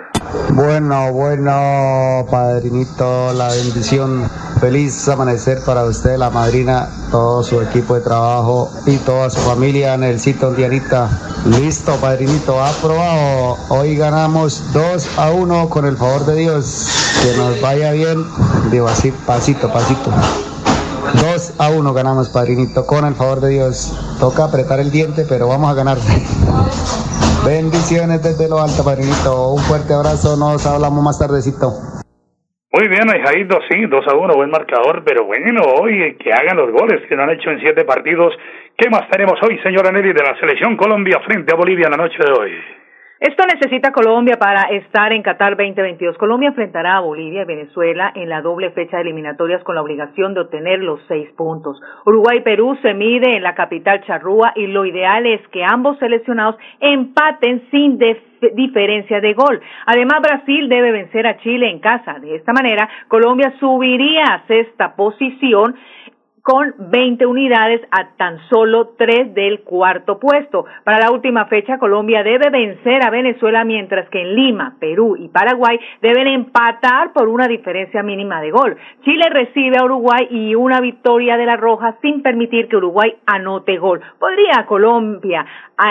Bueno, 0.51 1.13
bueno, 1.13 2.27
padrinito, 2.29 3.33
la 3.33 3.49
bendición. 3.49 4.29
Feliz 4.61 5.09
amanecer 5.09 5.59
para 5.65 5.85
usted, 5.85 6.17
la 6.17 6.31
madrina, 6.31 6.89
todo 7.11 7.45
su 7.45 7.61
equipo 7.61 7.95
de 7.95 8.01
trabajo 8.01 8.69
y 8.87 8.97
toda 8.99 9.31
su 9.31 9.41
familia, 9.41 9.97
Nelsito, 9.97 10.53
Dianita. 10.53 11.09
Listo, 11.47 11.97
padrinito, 12.01 12.61
aprobado. 12.61 13.57
Hoy 13.69 13.97
ganamos 13.97 14.73
2 14.73 15.19
a 15.19 15.31
1 15.31 15.69
con 15.69 15.87
el 15.87 15.97
favor 15.97 16.27
de 16.27 16.37
Dios. 16.37 16.89
Que 17.23 17.37
nos 17.37 17.61
vaya 17.61 17.93
bien. 17.93 18.25
Digo 18.71 18.89
así, 18.89 19.13
pasito, 19.27 19.73
pasito. 19.73 20.11
2 21.13 21.61
a 21.61 21.71
1 21.71 21.93
ganamos, 21.93 22.31
padrinito, 22.31 22.87
con 22.87 23.05
el 23.05 23.15
favor 23.15 23.41
de 23.41 23.51
Dios. 23.51 23.93
Toca 24.19 24.45
apretar 24.45 24.81
el 24.81 24.91
diente, 24.91 25.25
pero 25.29 25.49
vamos 25.49 25.71
a 25.71 25.75
ganar. 25.75 25.99
Bendiciones 27.45 28.23
desde 28.23 28.49
lo 28.49 28.59
alto, 28.59 28.85
padrinito. 28.85 29.53
Un 29.53 29.63
fuerte 29.63 29.93
abrazo, 29.93 30.37
nos 30.37 30.65
hablamos 30.67 31.05
más 31.05 31.19
tardecito. 31.19 31.73
Muy 32.73 32.89
bien, 32.89 33.07
Jaito, 33.07 33.61
sí, 33.71 33.87
2 33.87 34.05
a 34.09 34.17
1, 34.17 34.35
buen 34.35 34.51
marcador, 34.51 35.05
pero 35.05 35.27
bueno, 35.27 35.61
hoy 35.79 36.17
que 36.17 36.33
hagan 36.33 36.57
los 36.57 36.73
goles 36.73 37.07
que 37.09 37.15
no 37.15 37.23
han 37.23 37.31
hecho 37.31 37.51
en 37.51 37.61
siete 37.61 37.85
partidos. 37.85 38.35
¿Qué 38.77 38.91
más 38.91 39.09
tenemos 39.11 39.39
hoy, 39.43 39.61
señora 39.63 39.93
Nelly, 39.93 40.13
de 40.13 40.23
la 40.25 40.35
selección 40.41 40.77
Colombia 40.77 41.21
frente 41.25 41.53
a 41.53 41.57
Bolivia 41.57 41.85
en 41.87 41.93
la 41.93 41.99
noche 41.99 42.19
de 42.19 42.33
hoy? 42.33 42.51
Esto 43.21 43.45
necesita 43.47 43.93
Colombia 43.93 44.39
para 44.41 44.63
estar 44.71 45.13
en 45.13 45.23
Qatar 45.23 45.57
2022. 45.57 46.19
Colombia 46.19 46.49
enfrentará 46.49 46.97
a 46.97 47.01
Bolivia 47.01 47.43
y 47.43 47.45
Venezuela 47.45 48.11
en 48.13 48.29
la 48.29 48.43
doble 48.43 48.73
fecha 48.73 48.97
de 48.97 49.05
eliminatorias 49.05 49.63
con 49.63 49.77
la 49.77 49.83
obligación 49.83 50.35
de 50.35 50.41
obtener 50.41 50.81
los 50.81 51.01
seis 51.07 51.31
puntos. 51.37 51.81
Uruguay 52.05 52.39
y 52.39 52.43
Perú 52.43 52.77
se 52.83 52.93
mide 52.93 53.37
en 53.37 53.45
la 53.45 53.55
capital 53.55 54.03
charrúa 54.05 54.53
y 54.57 54.67
lo 54.67 54.85
ideal 54.85 55.27
es 55.27 55.41
que 55.53 55.63
ambos 55.63 55.97
seleccionados 56.01 56.57
empaten 56.81 57.63
sin 57.71 58.01
diferencia 58.55 59.21
de 59.21 59.33
gol. 59.33 59.61
Además, 59.87 60.21
Brasil 60.21 60.69
debe 60.69 60.91
vencer 60.91 61.29
a 61.29 61.37
Chile 61.39 61.71
en 61.71 61.79
casa. 61.79 62.19
De 62.19 62.35
esta 62.35 62.53
manera, 62.53 62.89
Colombia 63.07 63.55
subiría 63.61 64.25
a 64.25 64.47
sexta 64.49 64.97
posición 64.97 65.77
con 66.45 66.75
20 66.77 67.25
unidades 67.25 67.81
a 67.91 68.11
tan 68.19 68.39
solo 68.51 68.89
tres 68.99 69.33
del 69.33 69.61
cuarto 69.61 70.19
puesto. 70.19 70.67
Para 70.85 70.99
la 70.99 71.11
última 71.11 71.47
fecha, 71.47 71.79
Colombia 71.79 72.23
debe 72.23 72.51
vencer 72.51 73.03
a 73.03 73.09
Venezuela, 73.09 73.65
mientras 73.65 74.11
que 74.11 74.21
en 74.21 74.37
Lima, 74.37 74.77
Perú 74.79 75.17
y 75.19 75.29
Paraguay 75.29 75.81
deben 76.03 76.27
empatar 76.27 77.15
por 77.15 77.29
una 77.29 77.49
diferencia 77.49 78.03
mínima 78.03 78.43
de 78.43 78.51
gol. 78.51 78.77
Chile 79.05 79.25
recibe 79.31 79.79
a 79.79 79.85
Uruguay 79.85 80.29
y 80.31 80.55
una 80.55 80.83
victoria 80.83 81.39
de 81.39 81.47
la 81.47 81.57
Roja 81.57 81.97
sin 82.03 82.21
permitir 82.21 82.69
que 82.69 82.77
Uruguay 82.77 83.15
anote 83.25 83.79
gol. 83.79 84.03
Podría 84.19 84.67
Colombia 84.67 85.47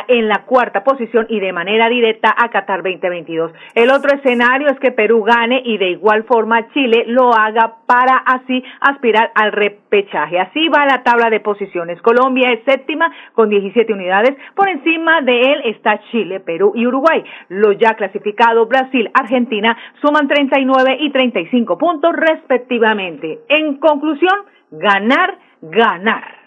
en 0.07 0.27
la 0.27 0.43
cuarta 0.45 0.83
posición 0.83 1.25
y 1.29 1.39
de 1.39 1.51
manera 1.51 1.89
directa 1.89 2.33
a 2.37 2.49
Qatar 2.49 2.83
2022. 2.83 3.51
El 3.73 3.89
otro 3.89 4.15
escenario 4.15 4.69
es 4.69 4.79
que 4.79 4.91
Perú 4.91 5.23
gane 5.23 5.61
y 5.65 5.77
de 5.77 5.89
igual 5.89 6.23
forma 6.23 6.69
Chile 6.73 7.05
lo 7.07 7.33
haga 7.33 7.77
para 7.85 8.17
así 8.17 8.63
aspirar 8.79 9.31
al 9.35 9.51
repechaje. 9.51 10.42
Así 10.43 10.67
va 10.67 10.85
la 10.85 11.03
tabla 11.03 11.29
de 11.29 11.39
posiciones. 11.39 12.01
Colombia 12.01 12.51
es 12.51 12.63
séptima 12.65 13.11
con 13.33 13.49
17 13.49 13.93
unidades. 13.93 14.35
Por 14.55 14.67
encima 14.69 15.21
de 15.21 15.39
él 15.39 15.61
está 15.65 16.01
Chile, 16.11 16.41
Perú 16.41 16.73
y 16.75 16.85
Uruguay. 16.85 17.23
Los 17.49 17.77
ya 17.77 17.93
clasificados 17.93 18.67
Brasil, 18.67 19.09
Argentina 19.13 19.77
suman 20.01 20.27
39 20.27 20.97
y 20.99 21.11
35 21.11 21.77
puntos 21.77 22.13
respectivamente. 22.13 23.39
En 23.47 23.77
conclusión, 23.77 24.37
ganar, 24.71 25.37
ganar. 25.61 26.42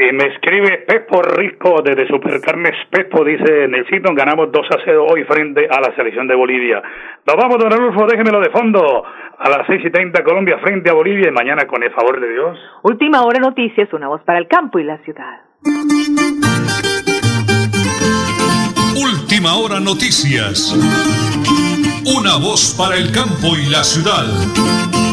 Y 0.00 0.12
me 0.12 0.26
escribe 0.26 0.84
Pepo 0.86 1.22
Rico 1.22 1.82
desde 1.82 2.06
Supercarnes 2.06 2.74
Pepo, 2.88 3.24
dice 3.24 3.64
en 3.64 3.74
el 3.74 3.84
sitio 3.86 4.14
ganamos 4.14 4.52
2 4.52 4.66
a 4.70 4.76
0 4.84 5.06
hoy 5.10 5.24
frente 5.24 5.66
a 5.68 5.80
la 5.80 5.92
selección 5.96 6.28
de 6.28 6.36
Bolivia. 6.36 6.80
Nos 7.26 7.36
vamos, 7.36 7.58
don 7.58 7.72
Adolfo, 7.72 8.06
déjemelo 8.06 8.40
de 8.40 8.50
fondo. 8.50 9.02
A 9.38 9.48
las 9.48 9.66
6 9.66 9.86
y 9.86 9.90
30 9.90 10.22
Colombia 10.22 10.58
frente 10.58 10.90
a 10.90 10.92
Bolivia 10.92 11.28
y 11.28 11.32
mañana 11.32 11.66
con 11.66 11.82
el 11.82 11.90
favor 11.90 12.20
de 12.20 12.30
Dios. 12.30 12.58
Última 12.82 13.22
hora 13.22 13.40
noticias, 13.40 13.92
una 13.92 14.06
voz 14.06 14.22
para 14.22 14.38
el 14.38 14.46
campo 14.46 14.78
y 14.78 14.84
la 14.84 14.98
ciudad. 14.98 15.40
Última 18.94 19.54
hora 19.56 19.80
noticias. 19.80 20.76
Una 22.06 22.36
voz 22.36 22.76
para 22.78 22.96
el 22.96 23.10
campo 23.10 23.56
y 23.56 23.68
la 23.70 23.82
ciudad. 23.82 25.07